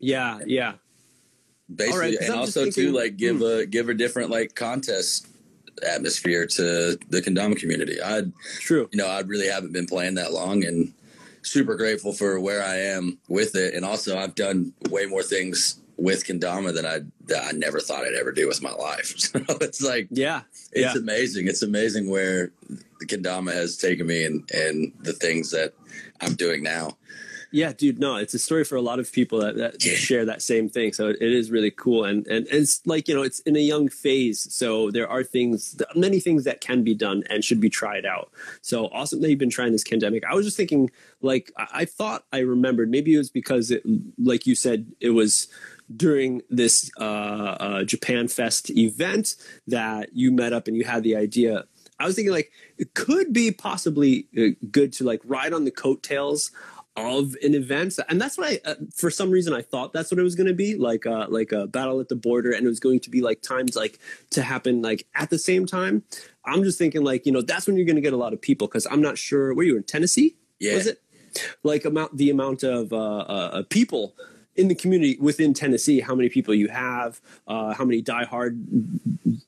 [0.00, 0.40] yeah.
[0.46, 0.74] Yeah.
[1.74, 4.54] Basically, All right, and I'm also thinking- too, like give a give a different like
[4.54, 5.26] contest
[5.86, 8.00] atmosphere to the kendama community.
[8.00, 8.88] I, you True.
[8.90, 10.94] You know, I really haven't been playing that long, and
[11.42, 13.74] super grateful for where I am with it.
[13.74, 18.04] And also, I've done way more things with kendama than I that I never thought
[18.04, 19.14] I'd ever do with my life.
[19.18, 20.42] So it's like Yeah.
[20.72, 21.00] it's Yeah.
[21.00, 21.48] amazing.
[21.48, 22.52] It's amazing where
[23.00, 25.74] the kendama has taken me and and the things that
[26.20, 26.96] I'm doing now.
[27.50, 27.98] Yeah, dude.
[27.98, 29.94] No, it's a story for a lot of people that, that Yeah.
[29.94, 30.92] share that same thing.
[30.92, 33.88] So it, is really cool, and and it's like you know, it's in a young
[33.88, 34.46] phase.
[34.52, 38.30] So there are things, many things that can be done and should be tried out.
[38.60, 40.24] So awesome that you've been trying this Kendemic.
[40.30, 40.90] I was just thinking,
[41.22, 42.90] like, I, I thought I remembered.
[42.90, 43.82] Maybe it was because it,
[44.22, 45.48] like you said, it was
[45.96, 51.16] during this uh, uh, Japan Fest event that you met up and you had the
[51.16, 51.64] idea.
[51.98, 55.70] I was thinking like it could be possibly uh, good to like ride on the
[55.70, 56.50] coattails
[56.96, 60.18] of an event and that's what i uh, for some reason i thought that's what
[60.18, 62.68] it was going to be like uh like a battle at the border and it
[62.68, 66.02] was going to be like times like to happen like at the same time
[66.44, 68.40] i'm just thinking like you know that's when you're going to get a lot of
[68.42, 70.74] people because i'm not sure were you in tennessee Yeah.
[70.74, 71.00] was it
[71.62, 74.16] like amount the amount of uh, uh people
[74.58, 78.60] in the community within Tennessee, how many people you have, uh, how many diehard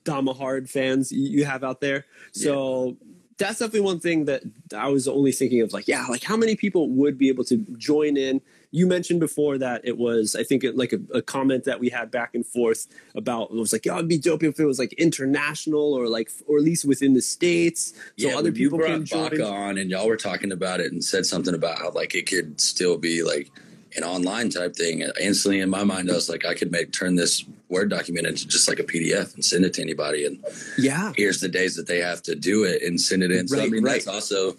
[0.05, 2.07] Dama hard fans you have out there.
[2.33, 2.97] So
[3.37, 4.43] that's definitely one thing that
[4.75, 7.57] I was only thinking of like, yeah, like how many people would be able to
[7.77, 8.41] join in?
[8.71, 11.89] You mentioned before that it was, I think, it, like a, a comment that we
[11.89, 13.51] had back and forth about.
[13.51, 16.59] It was like, yeah, it'd be dope if it was like international or like, or
[16.59, 19.31] at least within the states, so yeah, other people can join.
[19.31, 22.29] Baca on, and y'all were talking about it and said something about how like it
[22.29, 23.51] could still be like
[23.97, 25.03] an online type thing.
[25.21, 28.47] Instantly in my mind, I was like, I could make turn this word document into
[28.47, 30.27] just like a PDF and send it to anybody.
[30.27, 30.45] And
[30.79, 33.49] Yeah, here's the days that they have to do it and send it in.
[33.49, 33.93] So I mean, right.
[33.95, 34.57] that's also,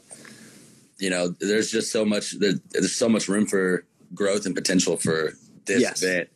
[0.97, 2.31] you know, there's just so much.
[2.39, 5.33] There, there's so much room for growth and potential for
[5.65, 6.03] this Yes.
[6.03, 6.29] event.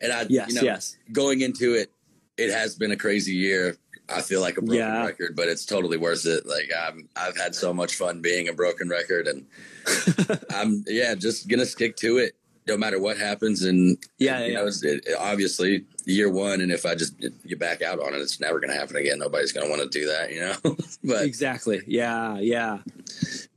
[0.00, 0.96] And I, yes, you know, yes.
[1.12, 1.90] going into it,
[2.36, 3.76] it has been a crazy year.
[4.08, 5.04] I feel like a broken Yeah.
[5.04, 6.46] record, but it's totally worth it.
[6.46, 9.46] Like I'm, I've had so much fun being a broken record, and
[10.54, 12.34] I'm yeah, just gonna stick to it
[12.66, 13.62] no matter what happens.
[13.62, 14.58] And Yeah, you yeah.
[14.60, 17.14] know, it, obviously year one, and if I just
[17.44, 19.18] you back out on it, it's never gonna happen again.
[19.18, 20.76] Nobody's gonna want to do that, you know.
[21.04, 21.82] but exactly.
[21.86, 22.78] Yeah, yeah.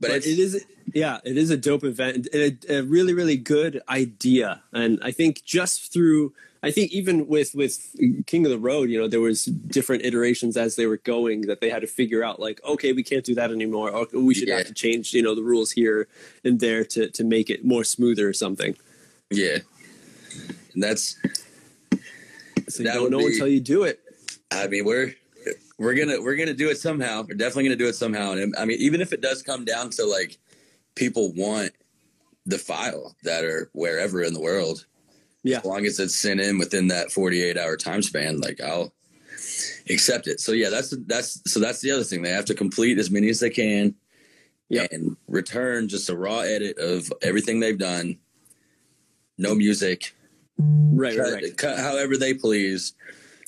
[0.00, 3.36] but, but it is yeah it is a dope event and a, a really really
[3.36, 7.94] good idea and i think just through i think even with with
[8.26, 11.60] king of the road you know there was different iterations as they were going that
[11.60, 14.48] they had to figure out like okay we can't do that anymore or we should
[14.48, 14.58] Yeah.
[14.58, 16.08] have to change you know the rules here
[16.44, 18.76] and there to to make it more smoother or something
[19.30, 19.58] yeah.
[20.74, 21.16] And that's
[22.68, 24.00] so you don't know be- until you do it
[24.52, 25.14] I mean, we're
[25.78, 27.22] we're gonna we're gonna do it somehow.
[27.22, 28.32] We're definitely gonna do it somehow.
[28.32, 30.38] And I mean, even if it does come down to like
[30.94, 31.72] people want
[32.46, 34.86] the file that are wherever in the world,
[35.42, 38.92] yeah as long as it's sent in within that 48 hour time span, like I'll
[39.88, 40.40] accept it.
[40.40, 42.22] So yeah, that's that's so that's the other thing.
[42.22, 43.94] They have to complete as many as they can
[44.68, 44.86] Yeah.
[44.90, 48.18] and return just a raw edit of everything they've done.
[49.38, 50.14] No music,
[50.58, 51.56] right right, cut, right.
[51.56, 52.92] cut however they please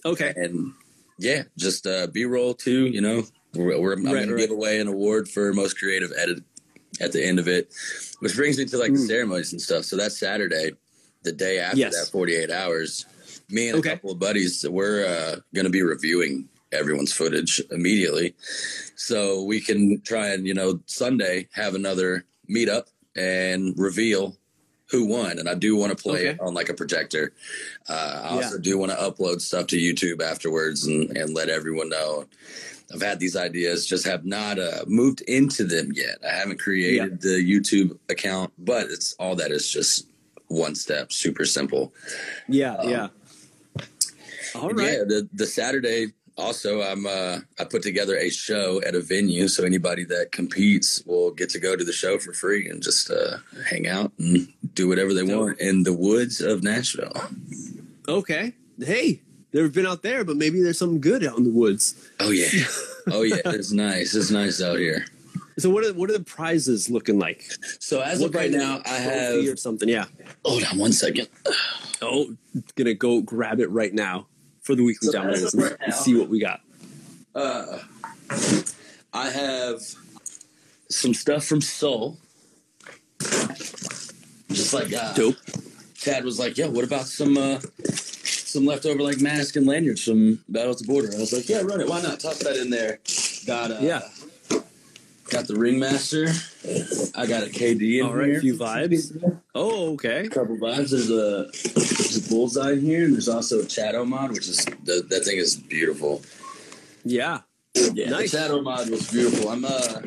[0.07, 0.73] okay and
[1.19, 2.87] yeah, just uh, B roll too.
[2.87, 3.23] You know,
[3.55, 6.43] we're, we're, I'm Right, going to give away an award for most creative edit
[7.01, 7.73] at the end of it,
[8.21, 9.07] which brings me to like the Mm.
[9.07, 9.85] ceremonies and stuff.
[9.85, 10.73] So that's Saturday,
[11.23, 11.95] the day after Yes.
[11.95, 13.07] that 48 hours.
[13.49, 13.91] Me and Okay.
[13.91, 18.35] a couple of buddies, we're uh, going to be reviewing everyone's footage immediately,
[18.97, 24.39] so we can try and you know Sunday have another meetup and reveal
[24.93, 25.39] who won.
[25.39, 26.29] And I do want to play Okay.
[26.29, 27.33] it on like a projector.
[27.89, 28.45] Uh, I Yeah.
[28.45, 32.27] also do want to upload stuff to YouTube afterwards and, and let everyone know.
[32.93, 36.19] I've had these ideas, just have not uh, moved into them yet.
[36.23, 40.09] I haven't created the YouTube account, but it's all that is just
[40.49, 41.95] one step, super simple.
[42.49, 43.09] yeah Um, yeah
[44.55, 48.95] all right Yeah, the the Saturday also I'm uh I put together a show at
[48.95, 52.69] a venue so anybody that competes will get to go to the show for free
[52.69, 57.13] and just uh hang out and do whatever they want in the woods of Nashville.
[58.09, 59.21] okay hey
[59.53, 62.49] never been out there but maybe there's something good out in the woods Oh yeah.
[63.11, 64.15] Oh yeah, it's nice.
[64.15, 65.05] It's nice out here.
[65.59, 67.43] So what are what are the prizes looking like?
[67.81, 69.89] So as What of right of now I have or something.
[69.89, 70.05] Yeah.
[70.45, 71.27] hold on one second.
[72.01, 72.37] Oh,
[72.77, 74.29] gonna go grab it right now
[74.63, 76.61] for the weekly So of and right see what we got.
[77.35, 77.79] Uh
[79.13, 79.81] I have
[80.89, 82.17] some stuff from Sol.
[84.49, 85.37] Just like uh Dope.
[85.95, 90.41] Chad was like, "Yeah, what about some uh, some leftover like mask and lanyards from
[90.49, 91.89] Battle at the Border?" I was like, "Yeah, run it.
[91.89, 92.19] Why not?
[92.19, 92.99] Toss that in there."
[93.47, 94.03] Got uh, Yeah.
[95.33, 96.27] Got the Ringmaster.
[97.17, 98.39] I got a KD in All right, here.
[98.39, 99.41] a few vibes.
[99.55, 100.27] Oh, okay.
[100.27, 100.91] A couple vibes.
[100.91, 104.65] There's a there's a bullseye in here, and there's also a Shadow mod, which is
[104.85, 106.23] the, that thing is beautiful.
[107.05, 107.41] Yeah.
[107.75, 108.31] Yeah, Nice.
[108.33, 109.49] the Shadow mod was beautiful.
[109.49, 110.03] I'm uh,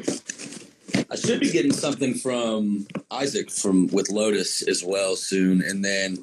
[1.09, 6.17] I should be getting something from Isaac from with Lotus as well soon, and then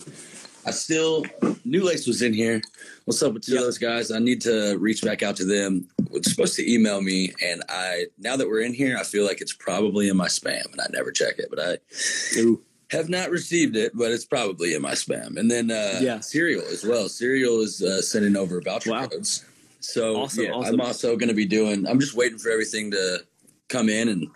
[0.65, 1.25] I still
[1.65, 2.61] New Lace was in here.
[3.05, 4.11] What's up with of those guys?
[4.11, 5.89] I need to reach back out to them.
[6.11, 9.41] Was supposed to email me, and I now that we're in here, I feel like
[9.41, 12.63] it's probably in my spam, and I never check it, but I Ooh.
[12.91, 15.37] have not received it, but it's probably in my spam.
[15.39, 16.21] And then uh, Yeah.
[16.21, 17.09] Serial as well.
[17.09, 19.07] Serial is uh, sending over voucher Wow.
[19.07, 19.45] codes.
[19.81, 20.75] So Awesome, yeah, awesome.
[20.75, 21.87] I'm also going to be doing.
[21.89, 23.25] I'm just waiting for everything to
[23.69, 24.29] come in, and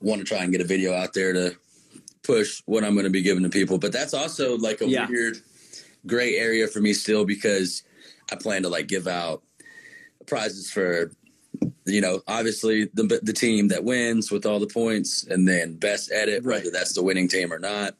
[0.00, 1.56] want to try and get a video out there to
[2.28, 3.78] push what I'm going to be giving to people.
[3.78, 5.08] But that's also like a Yeah.
[5.08, 5.38] weird
[6.06, 7.82] gray area for me still because
[8.30, 9.42] I plan to like give out
[10.26, 11.10] prizes for
[11.86, 16.12] you know, obviously the the team that wins with all the points, and then best
[16.12, 16.58] edit, Right.
[16.58, 17.96] whether that's the winning team or not.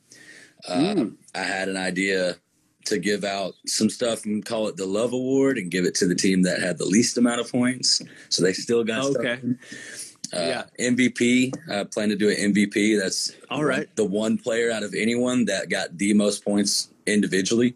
[0.69, 1.15] Mm.
[1.35, 2.37] I had an idea
[2.85, 6.07] to give out some stuff and call it the Love Award and give it to
[6.07, 9.41] the team that had the least amount of points, so they still got Okay.
[9.41, 10.08] stuff.
[10.35, 10.65] Uh, Yeah.
[10.79, 11.53] MVP.
[11.71, 12.99] I plan to do an MVP.
[13.01, 13.89] That's All right.
[13.97, 17.75] The one player out of anyone that got the most points individually.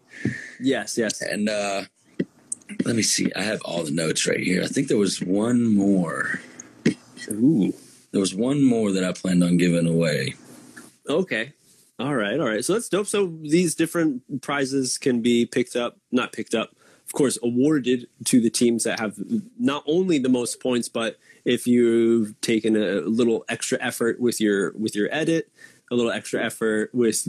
[0.59, 1.21] Yes, yes.
[1.21, 1.83] And uh,
[2.85, 3.31] let me see.
[3.35, 4.63] I have all the notes right here.
[4.63, 6.39] I think there was one more.
[7.29, 7.73] Ooh.
[8.11, 10.35] There was one more that I planned on giving away.
[11.09, 11.53] Okay.
[11.99, 12.39] All right.
[12.39, 12.63] All right.
[12.63, 13.07] So that's dope.
[13.07, 16.75] So these different prizes can be picked up, not picked up,
[17.13, 19.15] course, awarded to the teams that have
[19.57, 24.73] not only the most points, but if you've taken a little extra effort with your
[24.73, 25.49] with your edit,
[25.91, 27.27] a little extra effort with,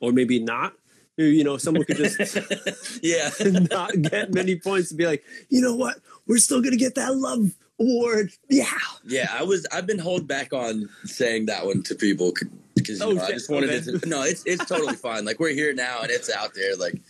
[0.00, 0.74] or maybe not.
[1.18, 2.20] You know, someone could just
[3.02, 3.30] Yeah.
[3.70, 5.96] not get many points and be like, you know what?
[6.26, 8.32] We're still gonna get that love award.
[8.50, 8.66] Yeah.
[9.04, 9.66] Yeah, I was.
[9.72, 12.34] I've been holding back on saying that one to people
[12.74, 13.90] because you oh, know, I just wanted okay.
[13.90, 14.08] it to.
[14.08, 15.24] No, it's it's totally fine.
[15.24, 16.76] Like we're here now and it's out there.
[16.76, 17.00] Like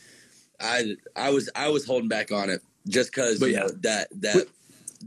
[0.61, 3.61] I I was I was holding back on it just because But you yeah.
[3.61, 4.47] know, that that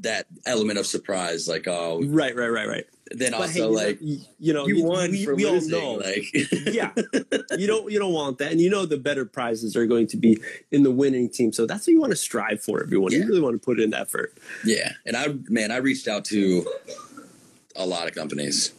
[0.01, 1.47] that element of surprise.
[1.47, 2.35] Like oh, Right.
[2.35, 2.47] Right.
[2.49, 2.67] Right.
[2.67, 2.85] Right.
[3.11, 5.93] then But hey, also know- like you know, you won we, for we all know.
[5.93, 6.91] Like yeah
[7.57, 10.17] you don't you don't want that and you know the better prizes are going to
[10.17, 10.39] be
[10.71, 13.41] in the winning team so that's what you want to strive for everyone you really
[13.41, 16.65] want to put in effort yeah, and I man, I reached out to
[17.75, 18.73] a lot of companies.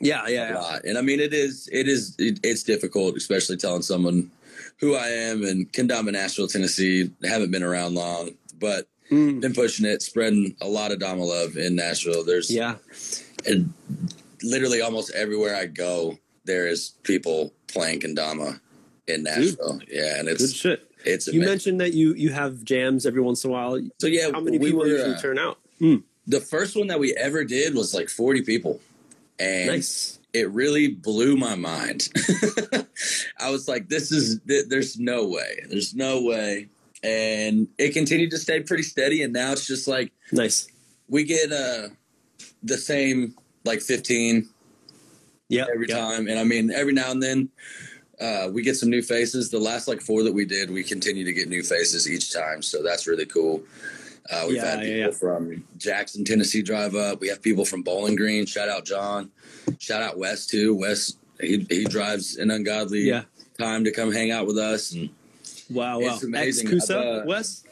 [0.00, 0.58] yeah yeah, a yeah.
[0.58, 0.84] lot.
[0.84, 4.30] And I mean, it is, it is, it, it's difficult, especially telling someone
[4.80, 7.10] who I am and Kendama, Nashville, Tennessee.
[7.24, 11.56] Haven't been around long, but Mm, been pushing it, spreading a lot of Dama love
[11.56, 12.24] in Nashville.
[12.24, 12.76] There's yeah
[13.46, 13.72] and
[14.42, 18.60] literally almost everywhere I go, there is people playing Kendama
[19.06, 19.80] in Nashville.
[19.88, 21.50] Yeah, and it's good it's shit it's you amazing.
[21.52, 24.58] mentioned that you you have jams every once in a while so yeah, how many
[24.58, 25.58] we people were, usually uh, turn out
[26.26, 28.80] the first one that we ever did was like 40 people,
[29.38, 32.08] and nice it really blew my mind.
[33.38, 35.64] I was like, this is, th- there's no way.
[35.68, 36.68] There's no way.
[37.02, 39.22] And it continued to stay pretty steady.
[39.22, 40.68] And now it's just like, nice
[41.08, 41.88] we get uh,
[42.62, 43.34] the same
[43.64, 44.48] like 15
[45.48, 45.96] yeah every yeah.
[45.96, 46.28] time.
[46.28, 47.48] And I mean, every now and then
[48.20, 49.50] uh, we get some new faces.
[49.50, 52.62] The last like four that we did, we continue to get new faces each time.
[52.62, 53.62] So that's really cool.
[54.30, 55.10] Uh, we've Yeah, had people yeah.
[55.10, 57.20] from Jackson, Tennessee drive up.
[57.20, 58.46] We have people from Bowling Green.
[58.46, 59.30] Shout out John.
[59.78, 60.74] Shout out Wes too.
[60.76, 63.22] Wes he he drives an ungodly yeah
[63.58, 64.92] time to come hang out with us.
[64.92, 65.10] And
[65.70, 66.72] wow wow It's amazing.
[66.74, 67.64] ex uh, Wes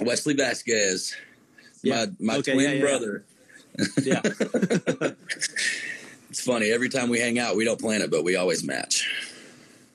[0.00, 1.14] Wesley Vasquez,
[1.82, 2.06] Yeah.
[2.18, 2.80] my my Okay, twin yeah, yeah, yeah.
[2.80, 3.24] brother.
[4.02, 5.10] yeah
[6.30, 6.70] It's funny.
[6.70, 9.08] Every time we hang out, we don't plan it, but we always match.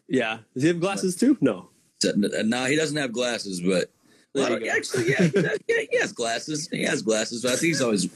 [0.07, 1.69] yeah does he have glasses too no
[2.15, 3.89] No, he doesn't have glasses, but
[4.33, 6.67] well, actually, yeah, he, yeah, he has glasses.
[6.69, 8.09] He has glasses, but I think he's always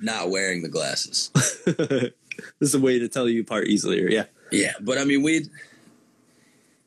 [0.00, 1.30] not wearing the glasses.
[1.64, 2.12] this
[2.60, 5.46] is a way to tell you apart easier yeah Yeah, but I mean, we.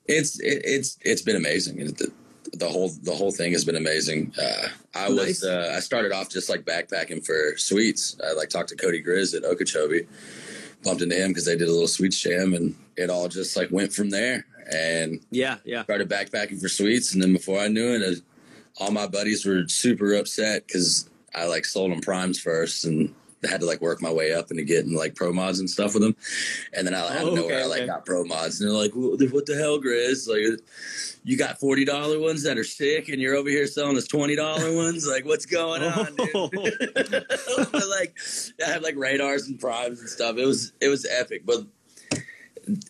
[0.07, 1.77] It's it, it's it's been amazing.
[1.77, 2.11] The,
[2.53, 4.33] the whole the whole thing has been amazing.
[4.41, 5.41] Uh, I Nice.
[5.41, 8.15] was uh, I started off just like backpacking for sweets.
[8.25, 10.07] I like talked to Cody Grizz at Okeechobee,
[10.83, 13.69] bumped into him because they did a little sweets jam, and it all just like
[13.69, 14.45] went from there.
[14.71, 18.21] And yeah yeah started backpacking for sweets, and then before I knew it,
[18.79, 23.13] all my buddies were super upset because I like sold them primes first, and
[23.47, 26.01] had to like work my way up into getting like pro mods and stuff with
[26.03, 26.15] them.
[26.73, 27.87] And then I out Oh, of nowhere, okay, I like okay.
[27.87, 30.27] got pro mods, and they're like, "What the- hell, Grizz?
[30.27, 30.61] Like, uh,
[31.23, 34.35] you got forty dollar ones that are sick, and you're over here selling us twenty
[34.35, 35.07] dollar ones?
[35.07, 36.49] Like, what's going on, Oh.
[36.51, 38.17] dude?" like,
[38.65, 40.37] I had like radars and primes and stuff.
[40.37, 41.63] It was it was epic, but.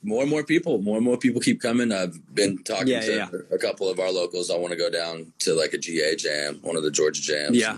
[0.04, 1.92] More and more people, more and more people keep coming.
[1.92, 3.28] I've been talking Yeah, to yeah.
[3.52, 4.50] a couple of our locals.
[4.50, 7.58] I want to go down to like a GA jam, one of the Georgia jams.
[7.58, 7.78] Yeah.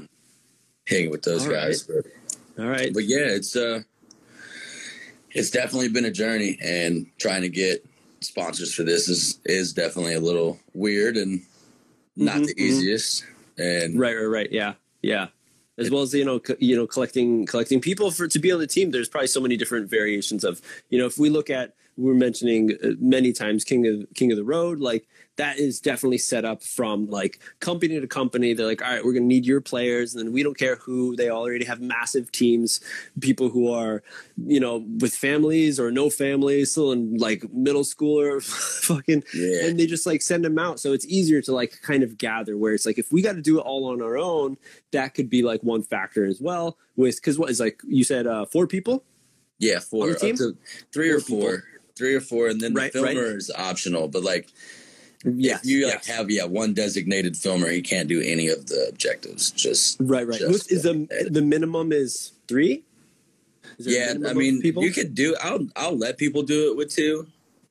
[0.88, 1.84] hang with those All guys.
[1.84, 2.06] But,
[2.58, 3.82] all right but yeah, it's uh,
[5.32, 7.86] it's definitely been a journey, and trying to get
[8.22, 11.42] sponsors for this is is definitely a little weird and
[12.16, 13.26] not Mhm, the easiest.
[13.58, 14.52] And Right, right, right.
[14.52, 15.28] Yeah, yeah.
[15.78, 18.60] As well as you know, co- you know, collecting collecting people for to be on
[18.60, 18.92] the team.
[18.92, 21.06] There's probably so many different variations of you know.
[21.06, 24.80] If we look at we're mentioning uh, many times King of King of the Road,
[24.80, 28.54] like that is definitely set up from like company to company.
[28.54, 30.76] They're like, all right, we're going to need your players, and then we don't care
[30.78, 31.16] who.
[31.16, 32.82] They already have massive teams,
[33.22, 34.04] people who are
[34.38, 39.66] you know with families or no families, still in like middle school or fucking yeah,
[39.66, 40.80] and they just like send them out.
[40.80, 43.42] So it's easier to like kind of gather where it's like if we got to
[43.42, 44.58] do it all on our own
[44.92, 48.28] that could be like one factor as well with because what is like you said
[48.28, 49.04] uh four people?
[49.60, 50.58] Yeah, four up to
[50.94, 51.64] three or Four four,
[52.00, 53.16] three or four, and then Right, the right.
[53.16, 54.08] filmer is optional.
[54.08, 54.48] But like,
[55.26, 56.08] if you like yes.
[56.08, 59.52] have yeah one designated filmer, he can't do any of the objectives.
[59.52, 60.40] Just right, right.
[60.40, 62.84] just Is the the minimum is three?
[63.78, 64.84] Is yeah, I mean, people.
[64.84, 65.36] you could do.
[65.44, 67.28] I'll I'll let people do it with two.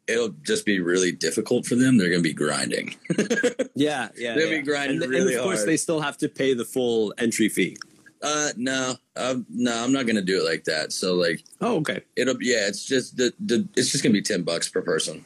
[0.07, 1.97] It'll just be really difficult for them.
[1.99, 2.95] They're gonna be grinding.
[3.75, 4.35] yeah, yeah.
[4.35, 5.69] They'll be grinding and, really and of course, hard.
[5.69, 7.77] they still have to pay the full entry fee.
[8.21, 10.93] Uh, no, uh, no, I'm not gonna do it like that.
[10.93, 12.03] So like, Oh, okay.
[12.17, 15.25] it'll yeah, it's just the the it's just gonna be ten bucks per person.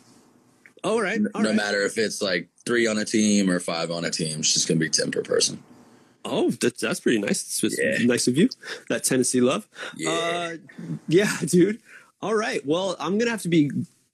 [0.85, 1.21] All right.
[1.35, 1.57] All no right.
[1.57, 4.69] matter if it's like three on a team or five on a team, it's just
[4.69, 5.63] gonna be ten per person.
[6.25, 7.43] Oh, that's that's pretty nice.
[7.43, 7.99] It's just Yeah.
[8.07, 8.49] nice of you.
[8.89, 9.69] That Tennessee love.
[9.97, 10.11] Yeah.
[10.11, 10.57] Uh,
[11.09, 11.81] yeah, dude.
[12.21, 12.65] All right.
[12.67, 13.71] Well, I'm gonna have to be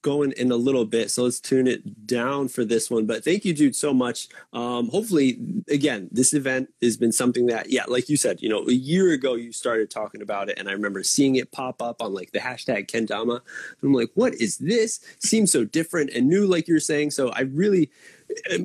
[0.09, 3.05] going in a little bit, so let's tune it down for this one.
[3.05, 4.29] But thank you, dude, so much.
[4.55, 5.39] Um, hopefully,
[5.69, 9.13] again, this event has been something that, yeah, like you said, you know, a year
[9.13, 12.33] ago you started talking about it, and I remember seeing it pop up on like
[12.33, 13.37] the hashtag Kendama.
[13.37, 15.01] And I'm like, what is this?
[15.19, 17.11] Seems so different and new, like you're saying.
[17.11, 17.91] So I really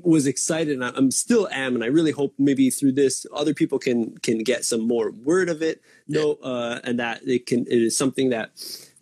[0.03, 3.79] was excited and I'm still am and I really hope maybe through this other people
[3.79, 7.81] can can get some more word of it no uh and that it can it
[7.81, 8.51] is something that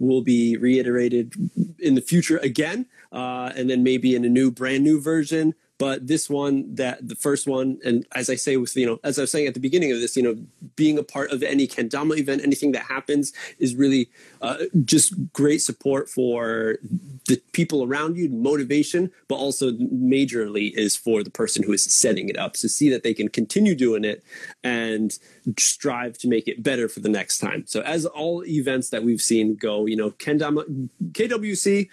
[0.02, 1.34] will be reiterated
[1.80, 6.06] in the future again uh and then maybe in a new brand new version but
[6.06, 9.24] this one that the first one and as i say with you know as i
[9.24, 10.36] was saying at the beginning of this you know
[10.76, 14.08] being a part of any kendama event anything that happens is really
[14.44, 16.78] uh, just great support for
[17.26, 22.30] the people around you motivation but also majorly is for the person who is setting
[22.30, 24.24] it up to see that they can continue doing it
[24.64, 25.18] and
[25.58, 27.64] strive to make it better for the next time.
[27.66, 31.90] So as all events that we've seen go you know kendama kwc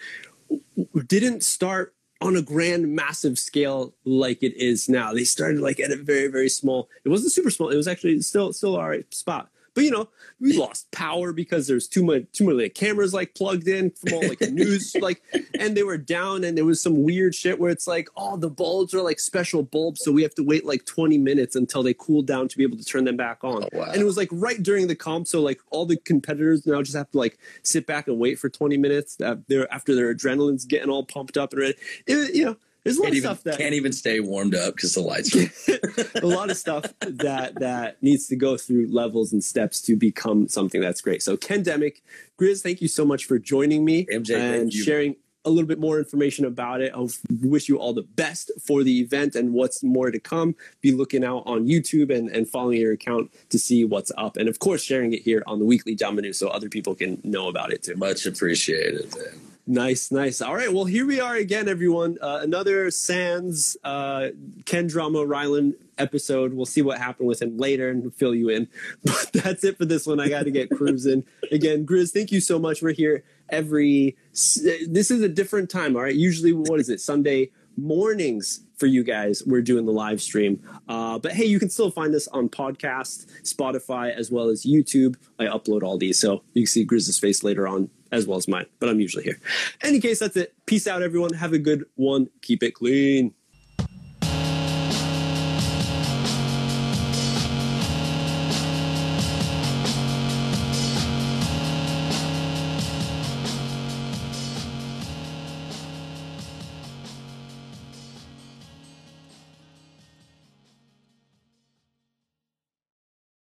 [1.07, 5.13] didn't start on a grand massive scale like it is now.
[5.13, 8.21] They started like at a very very small it wasn't super small it was actually
[8.23, 10.09] still still all right spot but you know
[10.41, 14.27] we lost power because there's too much too many cameras like plugged in from all
[14.29, 15.23] like the news like
[15.59, 18.51] and they were down and there was some weird shit where it's like oh the
[18.51, 21.95] bulbs are like special bulbs so we have to wait like 20 minutes until they
[21.95, 23.85] cool down to be able to turn them back on Oh, wow.
[23.93, 26.97] and it was like right during the comp so like all the competitors now just
[26.97, 31.05] have to like sit back and wait for 20 minutes after their adrenaline's getting all
[31.05, 31.75] pumped up and ready
[32.07, 34.55] it, you know there's a lot Can't of even stuff that can't even stay warmed
[34.55, 35.37] up because the lights.
[35.37, 39.97] Are, a lot of stuff that that needs to go through levels and steps to
[39.97, 41.23] become something that's great.
[41.23, 42.01] So Kendemic,
[42.41, 45.99] Grizz, thank you so much for joining me MJ, and sharing a little bit more
[45.99, 46.93] information about it.
[46.95, 47.07] I
[47.41, 50.55] wish you all the best for the event and what's more to come.
[50.81, 54.37] Be looking out on YouTube and, and following your account to see what's up.
[54.37, 57.49] And of course, sharing it here on the weekly Domino so other people can know
[57.49, 57.97] about it too.
[57.97, 59.15] much appreciated.
[59.17, 59.41] Man.
[59.71, 60.41] Nice, nice.
[60.41, 60.73] All right.
[60.73, 62.17] Well, here we are again, everyone.
[62.23, 64.29] Uh, another Sans uh,
[64.65, 66.55] Ken Drama Rylan episode.
[66.55, 68.67] We'll see what happened with him later and fill you in.
[69.05, 70.21] But that's it for this one.
[70.21, 71.23] I got to get cruising.
[71.53, 72.81] again, Grizz, thank you so much.
[72.81, 74.17] We're here every.
[74.33, 75.97] This is a different time.
[75.97, 76.15] All right.
[76.15, 77.03] Usually, what is it?
[77.03, 79.43] Sunday mornings for you guys.
[79.47, 80.63] We're doing the live stream.
[80.89, 85.17] Uh, but hey, you can still find us on podcast, Spotify, as well as YouTube.
[85.39, 88.49] I upload all these, so you can see Grizz's face later on, as well as
[88.49, 88.67] mine.
[88.79, 89.41] But I'm usually here.
[89.83, 90.55] Any case, that's it.
[90.67, 91.33] Peace out, everyone.
[91.35, 92.29] Have a good one.
[92.43, 93.35] Keep it clean.